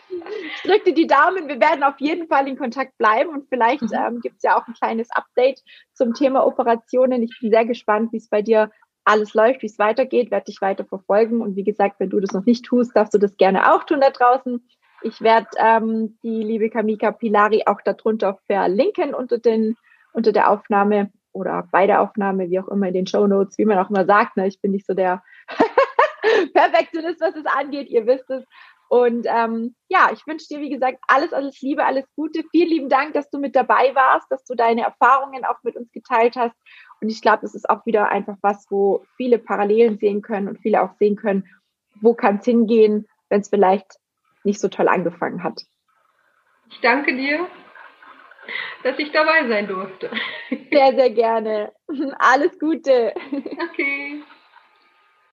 [0.09, 1.49] ich drücke dir die Daumen.
[1.49, 3.94] Wir werden auf jeden Fall in Kontakt bleiben und vielleicht mhm.
[3.94, 5.62] ähm, gibt es ja auch ein kleines Update
[5.94, 7.22] zum Thema Operationen.
[7.22, 8.70] Ich bin sehr gespannt, wie es bei dir
[9.05, 11.40] alles läuft, wie es weitergeht, werde dich weiter verfolgen.
[11.40, 14.01] Und wie gesagt, wenn du das noch nicht tust, darfst du das gerne auch tun
[14.01, 14.66] da draußen.
[15.03, 19.76] Ich werde ähm, die liebe Kamika Pilari auch darunter verlinken unter, den,
[20.16, 23.66] unter der Aufnahme oder bei der Aufnahme, wie auch immer in den Show Notes, wie
[23.66, 24.36] man auch immer sagt.
[24.38, 24.48] Ne?
[24.48, 25.22] Ich bin nicht so der
[26.54, 28.42] Perfektionist, was es angeht, ihr wisst es.
[28.88, 32.44] Und ähm, ja, ich wünsche dir, wie gesagt, alles, alles Liebe, alles Gute.
[32.50, 35.92] Vielen lieben Dank, dass du mit dabei warst, dass du deine Erfahrungen auch mit uns
[35.92, 36.56] geteilt hast.
[37.02, 40.60] Und ich glaube, das ist auch wieder einfach was, wo viele Parallelen sehen können und
[40.60, 41.46] viele auch sehen können,
[42.00, 43.98] wo kann es hingehen, wenn es vielleicht
[44.44, 45.62] nicht so toll angefangen hat.
[46.70, 47.48] Ich danke dir,
[48.82, 50.11] dass ich dabei sein durfte.
[50.72, 51.72] Sehr, sehr gerne.
[52.18, 53.12] Alles Gute.
[53.70, 54.20] Okay.